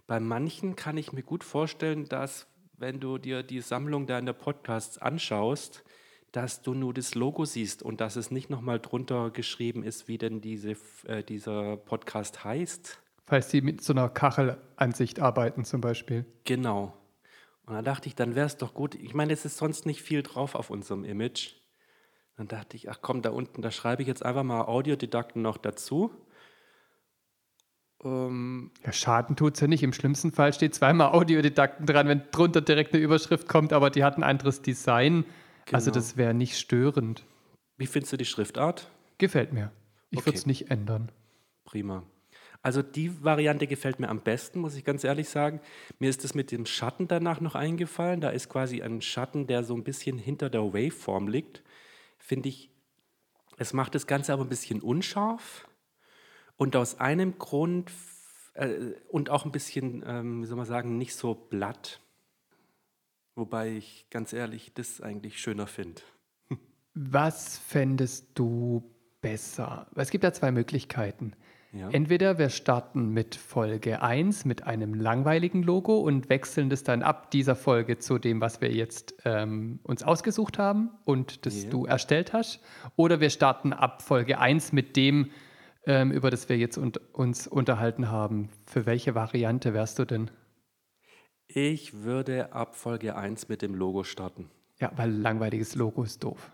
Bei 0.06 0.20
manchen 0.20 0.76
kann 0.76 0.96
ich 0.96 1.12
mir 1.12 1.22
gut 1.22 1.44
vorstellen, 1.44 2.06
dass 2.06 2.46
wenn 2.76 3.00
du 3.00 3.18
dir 3.18 3.42
die 3.42 3.60
Sammlung 3.60 4.06
deiner 4.06 4.32
Podcasts 4.32 4.98
anschaust, 4.98 5.84
dass 6.32 6.62
du 6.62 6.74
nur 6.74 6.94
das 6.94 7.14
Logo 7.14 7.44
siehst 7.44 7.82
und 7.82 8.00
dass 8.00 8.16
es 8.16 8.30
nicht 8.30 8.50
nochmal 8.50 8.78
drunter 8.78 9.30
geschrieben 9.30 9.82
ist, 9.82 10.08
wie 10.08 10.18
denn 10.18 10.40
diese, 10.40 10.76
äh, 11.06 11.24
dieser 11.24 11.76
Podcast 11.76 12.44
heißt. 12.44 13.00
Falls 13.26 13.50
sie 13.50 13.60
mit 13.60 13.82
so 13.82 13.92
einer 13.92 14.08
Kachelansicht 14.08 15.20
arbeiten 15.20 15.64
zum 15.64 15.80
Beispiel. 15.80 16.24
Genau. 16.44 16.96
Und 17.66 17.74
da 17.74 17.82
dachte 17.82 18.08
ich, 18.08 18.14
dann 18.14 18.34
wäre 18.34 18.46
es 18.46 18.56
doch 18.56 18.74
gut. 18.74 18.94
Ich 18.96 19.14
meine, 19.14 19.32
es 19.32 19.44
ist 19.44 19.56
sonst 19.56 19.86
nicht 19.86 20.02
viel 20.02 20.22
drauf 20.22 20.54
auf 20.54 20.70
unserem 20.70 21.04
Image. 21.04 21.54
Dann 22.36 22.48
dachte 22.48 22.76
ich, 22.76 22.90
ach 22.90 22.98
komm, 23.02 23.22
da 23.22 23.30
unten, 23.30 23.62
da 23.62 23.70
schreibe 23.70 24.02
ich 24.02 24.08
jetzt 24.08 24.24
einfach 24.24 24.42
mal 24.42 24.62
Audiodidakten 24.62 25.42
noch 25.42 25.58
dazu. 25.58 26.10
Ähm, 28.02 28.70
ja, 28.84 28.92
Schaden 28.92 29.36
tut 29.36 29.54
es 29.54 29.60
ja 29.60 29.66
nicht. 29.66 29.82
Im 29.82 29.92
schlimmsten 29.92 30.32
Fall 30.32 30.52
steht 30.52 30.74
zweimal 30.74 31.12
Audiodidakten 31.12 31.86
dran, 31.86 32.08
wenn 32.08 32.22
drunter 32.30 32.60
direkt 32.60 32.94
eine 32.94 33.02
Überschrift 33.02 33.46
kommt, 33.46 33.72
aber 33.72 33.90
die 33.90 34.04
hat 34.04 34.16
ein 34.16 34.22
anderes 34.22 34.62
Design. 34.62 35.24
Genau. 35.66 35.76
Also 35.76 35.90
das 35.90 36.16
wäre 36.16 36.34
nicht 36.34 36.58
störend. 36.58 37.24
Wie 37.76 37.86
findest 37.86 38.12
du 38.12 38.16
die 38.16 38.24
Schriftart? 38.24 38.90
Gefällt 39.18 39.52
mir. 39.52 39.72
Ich 40.10 40.18
okay. 40.18 40.26
würde 40.26 40.38
es 40.38 40.46
nicht 40.46 40.70
ändern. 40.70 41.10
Prima. 41.64 42.04
Also 42.62 42.82
die 42.82 43.24
Variante 43.24 43.66
gefällt 43.66 44.00
mir 44.00 44.08
am 44.08 44.20
besten, 44.20 44.60
muss 44.60 44.74
ich 44.74 44.84
ganz 44.84 45.02
ehrlich 45.02 45.28
sagen. 45.28 45.60
Mir 45.98 46.10
ist 46.10 46.24
das 46.24 46.34
mit 46.34 46.50
dem 46.50 46.66
Schatten 46.66 47.08
danach 47.08 47.40
noch 47.40 47.54
eingefallen. 47.54 48.20
Da 48.20 48.30
ist 48.30 48.48
quasi 48.50 48.82
ein 48.82 49.00
Schatten, 49.00 49.46
der 49.46 49.64
so 49.64 49.74
ein 49.74 49.84
bisschen 49.84 50.18
hinter 50.18 50.50
der 50.50 50.74
Waveform 50.74 51.28
liegt. 51.28 51.62
Finde 52.18 52.50
ich, 52.50 52.70
es 53.56 53.72
macht 53.72 53.94
das 53.94 54.06
Ganze 54.06 54.32
aber 54.32 54.42
ein 54.42 54.50
bisschen 54.50 54.82
unscharf. 54.82 55.68
Und 56.56 56.76
aus 56.76 57.00
einem 57.00 57.38
Grund 57.38 57.90
äh, 58.54 58.92
und 59.08 59.30
auch 59.30 59.46
ein 59.46 59.52
bisschen, 59.52 60.04
ähm, 60.06 60.42
wie 60.42 60.46
soll 60.46 60.58
man 60.58 60.66
sagen, 60.66 60.98
nicht 60.98 61.14
so 61.14 61.34
blatt. 61.34 62.00
Wobei 63.40 63.70
ich 63.70 64.04
ganz 64.10 64.34
ehrlich 64.34 64.72
das 64.74 65.00
eigentlich 65.00 65.40
schöner 65.40 65.66
finde. 65.66 66.02
Was 66.92 67.56
fändest 67.56 68.32
du 68.34 68.94
besser? 69.22 69.86
Es 69.96 70.10
gibt 70.10 70.24
ja 70.24 70.34
zwei 70.34 70.52
Möglichkeiten. 70.52 71.32
Ja. 71.72 71.88
Entweder 71.88 72.36
wir 72.36 72.50
starten 72.50 73.14
mit 73.14 73.36
Folge 73.36 74.02
1 74.02 74.44
mit 74.44 74.66
einem 74.66 74.92
langweiligen 74.92 75.62
Logo 75.62 76.00
und 76.00 76.28
wechseln 76.28 76.68
das 76.68 76.82
dann 76.82 77.02
ab 77.02 77.30
dieser 77.30 77.56
Folge 77.56 77.96
zu 77.96 78.18
dem, 78.18 78.42
was 78.42 78.60
wir 78.60 78.72
jetzt 78.72 79.14
ähm, 79.24 79.80
uns 79.84 80.02
ausgesucht 80.02 80.58
haben 80.58 80.90
und 81.06 81.46
das 81.46 81.64
ja. 81.64 81.70
du 81.70 81.86
erstellt 81.86 82.34
hast. 82.34 82.60
Oder 82.96 83.20
wir 83.20 83.30
starten 83.30 83.72
ab 83.72 84.02
Folge 84.02 84.38
1 84.38 84.72
mit 84.72 84.96
dem, 84.96 85.30
ähm, 85.86 86.10
über 86.12 86.30
das 86.30 86.50
wir 86.50 86.58
jetzt 86.58 86.76
un 86.76 86.92
uns 87.14 87.46
unterhalten 87.46 88.10
haben. 88.10 88.50
Für 88.66 88.84
welche 88.84 89.14
Variante 89.14 89.72
wärst 89.72 89.98
du 89.98 90.04
denn? 90.04 90.30
Ich 91.52 92.04
würde 92.04 92.52
ab 92.52 92.76
Folge 92.76 93.16
1 93.16 93.48
mit 93.48 93.60
dem 93.60 93.74
Logo 93.74 94.04
starten. 94.04 94.50
Ja, 94.78 94.92
weil 94.94 95.10
langweiliges 95.10 95.74
Logo 95.74 96.04
ist 96.04 96.22
doof. 96.22 96.52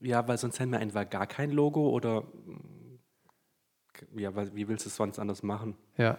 Ja, 0.00 0.28
weil 0.28 0.38
sonst 0.38 0.60
hätten 0.60 0.70
wir 0.70 0.80
entweder 0.80 1.04
gar 1.04 1.26
kein 1.26 1.50
Logo 1.50 1.90
oder 1.90 2.22
ja, 4.14 4.54
wie 4.54 4.68
willst 4.68 4.84
du 4.84 4.90
es 4.90 4.96
sonst 4.96 5.18
anders 5.18 5.42
machen? 5.42 5.76
Ja. 5.96 6.18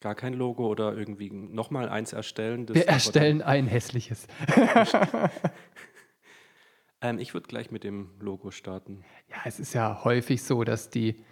Gar 0.00 0.14
kein 0.14 0.32
Logo 0.32 0.66
oder 0.66 0.96
irgendwie 0.96 1.30
nochmal 1.30 1.90
eins 1.90 2.14
erstellen. 2.14 2.66
wir 2.68 2.88
erstellen 2.88 3.42
ein 3.42 3.66
hässliches. 3.66 4.26
ähm, 7.02 7.18
ich 7.18 7.34
würde 7.34 7.48
gleich 7.48 7.70
mit 7.70 7.84
dem 7.84 8.12
Logo 8.18 8.50
starten. 8.50 9.04
Ja, 9.28 9.36
es 9.44 9.60
ist 9.60 9.74
ja 9.74 10.04
häufig 10.04 10.42
so, 10.42 10.64
dass 10.64 10.88
die 10.88 11.22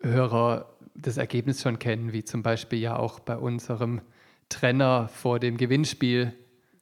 Hörer 0.00 0.76
das 0.94 1.16
Ergebnis 1.16 1.62
schon 1.62 1.78
kennen, 1.78 2.12
wie 2.12 2.24
zum 2.24 2.42
Beispiel 2.42 2.78
ja 2.78 2.98
auch 2.98 3.20
bei 3.20 3.38
unserem 3.38 4.02
Trenner 4.48 5.08
vor 5.08 5.38
dem 5.38 5.56
Gewinnspiel. 5.56 6.32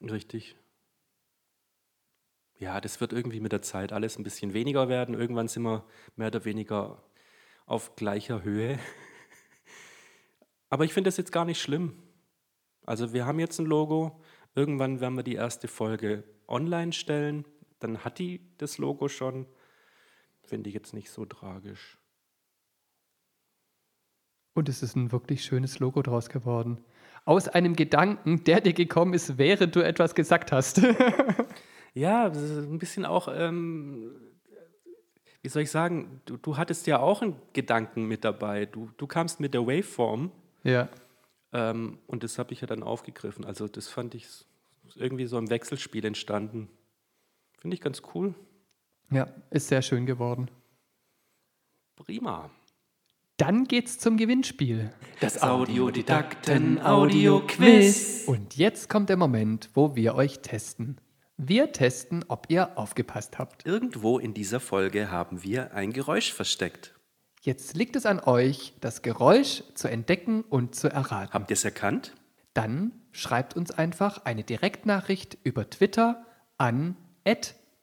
Richtig. 0.01 0.57
Ja, 2.59 2.81
das 2.81 3.01
wird 3.01 3.13
irgendwie 3.13 3.41
mit 3.41 3.53
der 3.53 3.63
Zeit 3.63 3.93
alles 3.93 4.17
ein 4.17 4.23
bisschen 4.23 4.55
weniger 4.55 4.89
werden. 4.89 5.15
Irgendwann 5.15 5.49
sind 5.49 5.65
wir 5.65 5.85
mehr 6.17 6.29
oder 6.29 6.45
weniger 6.45 7.03
auf 7.67 7.97
gleicher 7.97 8.43
Höhe. 8.43 8.79
Aber 10.71 10.85
ich 10.85 10.93
finde 10.93 11.09
das 11.09 11.17
jetzt 11.17 11.33
gar 11.33 11.45
nicht 11.45 11.61
schlimm. 11.61 12.03
Also 12.87 13.13
wir 13.13 13.27
haben 13.27 13.39
jetzt 13.39 13.59
ein 13.59 13.67
Logo. 13.67 14.21
Irgendwann 14.55 15.01
werden 15.01 15.17
wir 15.17 15.23
die 15.23 15.35
erste 15.35 15.69
Folge 15.69 16.25
online 16.47 16.93
stellen. 16.93 17.45
Dann 17.81 18.05
hat 18.05 18.19
die 18.19 18.41
das 18.59 18.79
Logo 18.79 19.09
schon. 19.09 19.47
Finde 20.43 20.69
ich 20.69 20.75
jetzt 20.75 20.95
nicht 20.95 21.11
so 21.11 21.25
tragisch. 21.25 21.99
Und 24.55 24.69
es 24.69 24.83
ist 24.83 24.95
ein 24.95 25.11
wirklich 25.11 25.45
schönes 25.45 25.81
Logo 25.81 26.03
draus 26.03 26.29
geworden. 26.29 26.85
Aus 27.25 27.49
einem 27.49 27.75
Gedanken, 27.77 28.45
der 28.45 28.61
dir 28.61 28.75
gekommen 28.75 29.15
ist, 29.15 29.39
während 29.39 29.75
du 29.77 29.81
etwas 29.81 30.15
gesagt 30.15 30.53
hast. 30.53 30.81
Ja, 31.95 32.29
das 32.29 32.43
ist 32.43 32.59
ein 32.59 32.79
bisschen 32.79 33.07
auch, 33.07 33.29
ähm, 33.33 34.11
wie 35.43 35.49
soll 35.49 35.63
ich 35.63 35.71
sagen, 35.71 36.21
du, 36.25 36.37
du 36.37 36.57
hattest 36.57 36.89
ja 36.89 36.99
auch 36.99 37.23
einen 37.23 37.41
Gedanken 37.53 38.07
mit 38.07 38.25
dabei. 38.25 38.67
Du, 38.67 38.91
du 38.97 39.07
kamst 39.07 39.39
mit 39.39 39.55
der 39.55 39.67
Waveform 39.67 40.33
ja. 40.65 40.89
ähm, 41.53 41.99
und 42.09 42.25
das 42.25 42.39
habe 42.39 42.53
ich 42.53 42.61
ja 42.61 42.67
dann 42.67 42.83
aufgegriffen. 42.83 43.45
Also 43.45 43.69
das 43.69 43.89
fand 43.89 44.17
ich 44.17 44.27
irgendwie 44.97 45.27
so 45.27 45.39
im 45.39 45.51
Wechselspiel 45.51 46.05
entstanden. 46.05 46.69
Finde 47.59 47.77
ich 47.77 47.81
ganz 47.81 48.03
cool. 48.15 48.35
Ja, 49.11 49.29
ist 49.51 49.69
sehr 49.69 49.83
schön 49.83 50.05
geworden. 50.05 50.51
Prima. 51.95 52.51
Dann 53.37 53.65
geht's 53.65 53.99
zum 53.99 54.17
Gewinnspiel. 54.17 54.93
Das 55.19 55.43
Audiodidakten-Audio-Quiz. 55.43 58.29
Und 58.29 58.57
jetzt 58.57 58.89
kommt 58.89 59.09
der 59.09 59.17
Moment, 59.17 59.71
wo 59.75 59.97
wir 59.97 60.15
euch 60.15 60.39
testen. 60.39 61.01
Wir 61.37 61.73
testen, 61.73 62.25
ob 62.29 62.47
ihr 62.49 62.79
aufgepasst 62.79 63.41
habt. 63.41 63.67
Irgendwo 63.67 64.21
in 64.21 64.35
dieser 64.35 64.61
Folge 64.61 65.11
haben 65.11 65.43
wir 65.43 65.75
ein 65.75 65.93
Geräusch 65.93 66.33
versteckt. 66.33 66.95
Jetzt 67.41 67.77
liegt 67.77 67.97
es 67.97 68.07
an 68.07 68.21
euch, 68.21 68.75
das 68.81 69.03
Geräusch 69.03 69.65
zu 69.75 69.89
entdecken 69.89 70.43
und 70.43 70.77
zu 70.77 70.89
erraten. 70.89 71.33
Habt 71.33 71.51
ihr 71.51 71.55
es 71.55 71.65
erkannt? 71.65 72.15
Dann 72.53 72.93
schreibt 73.11 73.57
uns 73.57 73.73
einfach 73.73 74.25
eine 74.25 74.45
Direktnachricht 74.45 75.39
über 75.43 75.69
Twitter 75.69 76.25
an 76.57 76.97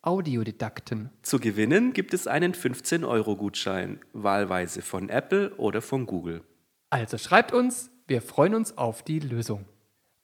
@audiodidakten. 0.01 1.09
Zu 1.21 1.39
gewinnen 1.39 1.93
gibt 1.93 2.13
es 2.13 2.27
einen 2.27 2.53
15-Euro-Gutschein, 2.53 3.99
wahlweise 4.13 4.81
von 4.81 5.09
Apple 5.09 5.55
oder 5.55 5.81
von 5.81 6.05
Google. 6.05 6.43
Also 6.89 7.17
schreibt 7.17 7.53
uns, 7.53 7.91
wir 8.07 8.21
freuen 8.21 8.55
uns 8.55 8.77
auf 8.77 9.03
die 9.03 9.19
Lösung. 9.19 9.65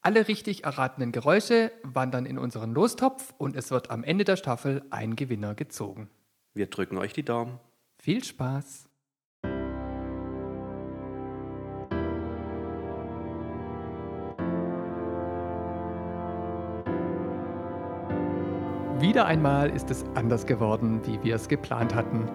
Alle 0.02 0.28
richtig 0.28 0.64
erratenen 0.64 1.12
Geräusche 1.12 1.72
wandern 1.84 2.26
in 2.26 2.38
unseren 2.38 2.74
Lostopf 2.74 3.34
und 3.38 3.56
es 3.56 3.72
wird 3.72 3.90
am 3.92 4.04
Ende 4.04 4.24
der 4.24 4.38
Staffel 4.38 4.84
ein 4.90 5.16
Gewinner 5.16 5.54
gezogen. 5.56 6.10
Wir 6.54 6.68
drücken 6.68 6.98
euch 6.98 7.14
die 7.14 7.24
Daumen. 7.24 7.60
Viel 7.98 8.24
Spaß! 8.24 8.87
Wieder 19.08 19.26
einmal 19.26 19.70
ist 19.70 19.90
es 19.90 20.04
anders 20.16 20.46
geworden, 20.46 21.00
wie 21.06 21.18
wir 21.24 21.36
es 21.36 21.48
geplant 21.48 21.96
hatten. 21.96 22.28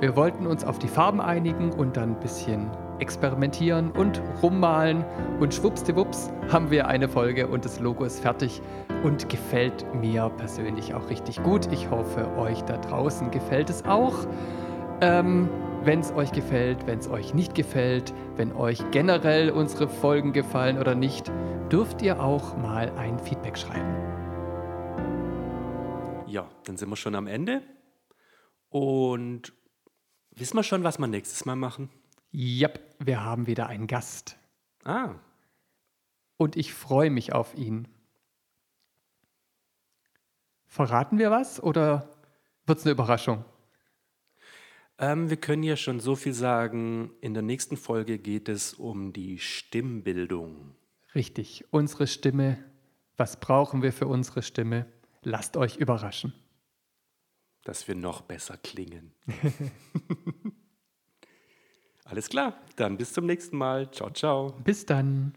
Wir 0.00 0.16
wollten 0.16 0.48
uns 0.48 0.64
auf 0.64 0.76
die 0.80 0.88
Farben 0.88 1.20
einigen 1.20 1.70
und 1.70 1.96
dann 1.96 2.16
ein 2.16 2.18
bisschen 2.18 2.68
experimentieren 2.98 3.92
und 3.92 4.20
rummalen 4.42 5.04
und 5.38 5.54
schwuppsdiwupps 5.54 6.32
haben 6.50 6.72
wir 6.72 6.88
eine 6.88 7.08
Folge 7.08 7.46
und 7.46 7.64
das 7.64 7.78
Logo 7.78 8.02
ist 8.02 8.18
fertig 8.18 8.60
und 9.04 9.28
gefällt 9.28 9.86
mir 9.94 10.28
persönlich 10.36 10.94
auch 10.94 11.08
richtig 11.10 11.40
gut. 11.44 11.72
Ich 11.72 11.90
hoffe, 11.90 12.26
euch 12.36 12.60
da 12.62 12.78
draußen 12.78 13.30
gefällt 13.30 13.70
es 13.70 13.84
auch. 13.84 14.26
Ähm, 15.02 15.48
wenn 15.84 16.00
es 16.00 16.12
euch 16.12 16.32
gefällt, 16.32 16.88
wenn 16.88 16.98
es 16.98 17.08
euch 17.08 17.34
nicht 17.34 17.54
gefällt, 17.54 18.12
wenn 18.34 18.52
euch 18.52 18.82
generell 18.90 19.50
unsere 19.50 19.86
Folgen 19.86 20.32
gefallen 20.32 20.78
oder 20.78 20.96
nicht, 20.96 21.30
dürft 21.70 22.02
ihr 22.02 22.20
auch 22.20 22.56
mal 22.56 22.90
ein 22.98 23.16
Feedback 23.20 23.56
schreiben. 23.56 24.15
Ja, 26.36 26.50
dann 26.64 26.76
sind 26.76 26.90
wir 26.90 26.96
schon 26.96 27.14
am 27.14 27.26
Ende. 27.28 27.62
Und 28.68 29.54
wissen 30.32 30.54
wir 30.58 30.62
schon, 30.64 30.84
was 30.84 30.98
wir 30.98 31.06
nächstes 31.06 31.46
Mal 31.46 31.56
machen? 31.56 31.88
Yep, 32.34 32.96
wir 32.98 33.24
haben 33.24 33.46
wieder 33.46 33.68
einen 33.68 33.86
Gast. 33.86 34.36
Ah, 34.84 35.14
Und 36.36 36.54
ich 36.56 36.74
freue 36.74 37.08
mich 37.08 37.32
auf 37.32 37.54
ihn. 37.54 37.88
Verraten 40.66 41.18
wir 41.18 41.30
was 41.30 41.58
oder 41.62 42.10
wird 42.66 42.80
es 42.80 42.84
eine 42.84 42.92
Überraschung? 42.92 43.46
ähm, 44.98 45.30
wir 45.30 45.38
können 45.38 45.62
ja 45.62 45.76
schon 45.76 46.00
so 46.00 46.16
viel 46.16 46.34
sagen. 46.34 47.12
In 47.22 47.32
der 47.32 47.42
nächsten 47.42 47.78
Folge 47.78 48.18
geht 48.18 48.50
es 48.50 48.74
um 48.74 49.14
die 49.14 49.38
Stimmbildung. 49.38 50.74
Richtig, 51.14 51.64
unsere 51.70 52.06
Stimme. 52.06 52.62
Was 53.16 53.40
brauchen 53.40 53.80
wir 53.82 53.94
für 53.94 54.06
unsere 54.06 54.42
Stimme? 54.42 54.84
Lasst 55.28 55.56
euch 55.56 55.76
überraschen. 55.76 56.32
dass 57.64 57.88
wir 57.88 57.96
noch 57.96 58.20
besser 58.20 58.56
klingen. 58.58 59.12
Alles 62.04 62.28
klar, 62.28 62.60
dann 62.76 62.96
bis 62.96 63.12
zum 63.12 63.26
nächsten 63.26 63.56
Mal. 63.56 63.90
Ciao, 63.90 64.08
ciao. 64.10 64.52
Bis 64.62 64.86
dann. 64.86 65.34